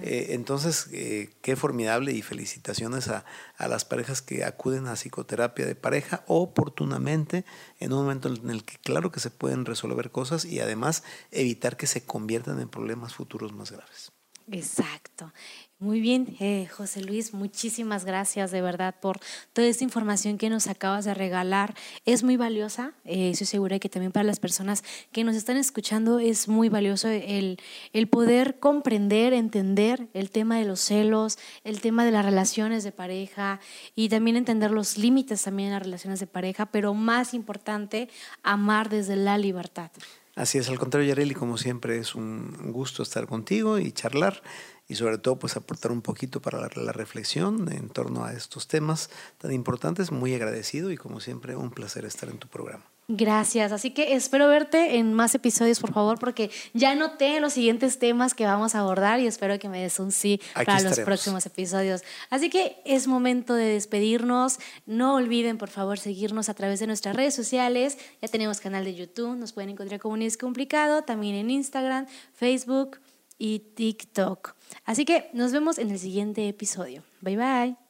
Eh, 0.00 0.28
entonces, 0.30 0.88
eh, 0.92 1.30
qué 1.42 1.54
formidable 1.54 2.10
y 2.12 2.22
felicitaciones 2.22 3.06
a, 3.06 3.24
a, 3.56 3.68
las 3.68 3.84
parejas 3.84 4.20
que 4.20 4.42
acuden 4.44 4.88
a 4.88 4.96
psicoterapia 4.96 5.64
de 5.64 5.76
pareja 5.76 6.24
oportunamente, 6.26 7.44
en 7.78 7.92
un 7.92 8.00
momento 8.00 8.28
en 8.28 8.50
el 8.50 8.64
que 8.64 8.78
claro 8.78 9.12
que 9.12 9.20
se 9.20 9.30
pueden 9.30 9.64
resolver 9.64 10.10
cosas 10.10 10.44
y 10.44 10.58
además 10.58 11.04
evitar 11.30 11.76
que 11.76 11.86
se 11.86 12.04
conviertan 12.04 12.60
en 12.60 12.68
problemas 12.68 13.14
futuros 13.14 13.52
más 13.52 13.70
graves. 13.70 14.10
Exacto. 14.50 15.32
Muy 15.78 16.00
bien, 16.00 16.34
eh, 16.40 16.66
José 16.74 17.02
Luis, 17.02 17.34
muchísimas 17.34 18.06
gracias 18.06 18.50
de 18.50 18.62
verdad 18.62 18.94
por 18.98 19.20
toda 19.52 19.68
esta 19.68 19.84
información 19.84 20.38
que 20.38 20.48
nos 20.48 20.68
acabas 20.68 21.04
de 21.04 21.12
regalar. 21.12 21.74
Es 22.06 22.22
muy 22.22 22.38
valiosa, 22.38 22.94
eh, 23.04 23.28
estoy 23.32 23.46
segura 23.46 23.78
que 23.78 23.90
también 23.90 24.10
para 24.10 24.24
las 24.24 24.40
personas 24.40 24.84
que 25.12 25.22
nos 25.22 25.36
están 25.36 25.58
escuchando 25.58 26.18
es 26.18 26.48
muy 26.48 26.70
valioso 26.70 27.08
el, 27.08 27.58
el 27.92 28.08
poder 28.08 28.58
comprender, 28.58 29.34
entender 29.34 30.08
el 30.14 30.30
tema 30.30 30.56
de 30.56 30.64
los 30.64 30.80
celos, 30.80 31.36
el 31.62 31.82
tema 31.82 32.06
de 32.06 32.10
las 32.10 32.24
relaciones 32.24 32.82
de 32.82 32.92
pareja 32.92 33.60
y 33.94 34.08
también 34.08 34.38
entender 34.38 34.70
los 34.70 34.96
límites 34.96 35.42
también 35.42 35.66
en 35.66 35.74
las 35.74 35.82
relaciones 35.82 36.20
de 36.20 36.26
pareja, 36.26 36.64
pero 36.64 36.94
más 36.94 37.34
importante, 37.34 38.08
amar 38.42 38.88
desde 38.88 39.16
la 39.16 39.36
libertad. 39.36 39.90
Así 40.36 40.58
es, 40.58 40.68
al 40.68 40.78
contrario, 40.78 41.08
Yareli, 41.08 41.34
como 41.34 41.56
siempre 41.56 41.98
es 41.98 42.14
un 42.14 42.70
gusto 42.70 43.02
estar 43.02 43.26
contigo 43.26 43.78
y 43.78 43.90
charlar 43.92 44.42
y 44.88 44.94
sobre 44.94 45.18
todo 45.18 45.38
pues 45.38 45.56
aportar 45.56 45.92
un 45.92 46.02
poquito 46.02 46.40
para 46.40 46.60
la, 46.60 46.70
la, 46.74 46.92
reflexión 46.92 47.70
en 47.72 47.88
torno 47.88 48.24
a 48.24 48.32
estos 48.32 48.68
temas 48.68 49.10
tan 49.38 49.52
importantes. 49.52 50.12
Muy 50.12 50.34
agradecido 50.34 50.90
y 50.90 50.96
como 50.96 51.20
siempre 51.20 51.56
un 51.56 51.70
placer 51.70 52.04
estar 52.04 52.28
en 52.28 52.38
tu 52.38 52.48
programa. 52.48 52.84
Gracias, 53.08 53.70
así 53.70 53.92
que 53.92 54.14
espero 54.14 54.48
verte 54.48 54.96
en 54.96 55.14
más 55.14 55.32
episodios, 55.36 55.78
por 55.78 55.92
favor, 55.92 56.18
porque 56.18 56.50
ya 56.74 56.96
noté 56.96 57.38
los 57.38 57.52
siguientes 57.52 58.00
temas 58.00 58.34
que 58.34 58.44
vamos 58.44 58.74
a 58.74 58.80
abordar 58.80 59.20
y 59.20 59.28
espero 59.28 59.60
que 59.60 59.68
me 59.68 59.80
des 59.80 60.00
un 60.00 60.10
sí 60.10 60.40
para 60.52 60.80
los 60.80 60.98
próximos 60.98 61.46
episodios. 61.46 62.02
Así 62.30 62.50
que 62.50 62.82
es 62.84 63.06
momento 63.06 63.54
de 63.54 63.66
despedirnos. 63.66 64.58
No 64.86 65.14
olviden, 65.14 65.56
por 65.56 65.68
favor, 65.68 66.00
seguirnos 66.00 66.48
a 66.48 66.54
través 66.54 66.80
de 66.80 66.88
nuestras 66.88 67.14
redes 67.14 67.36
sociales. 67.36 67.96
Ya 68.20 68.26
tenemos 68.26 68.58
canal 68.58 68.84
de 68.84 68.96
YouTube, 68.96 69.36
nos 69.36 69.52
pueden 69.52 69.70
encontrar 69.70 70.00
como 70.00 70.16
Es 70.16 70.36
Complicado, 70.36 71.02
también 71.02 71.36
en 71.36 71.48
Instagram, 71.48 72.08
Facebook 72.34 72.98
y 73.38 73.60
TikTok. 73.60 74.54
Así 74.84 75.04
que 75.04 75.30
nos 75.32 75.52
vemos 75.52 75.78
en 75.78 75.90
el 75.90 75.98
siguiente 75.98 76.48
episodio. 76.48 77.02
Bye 77.20 77.36
bye. 77.36 77.85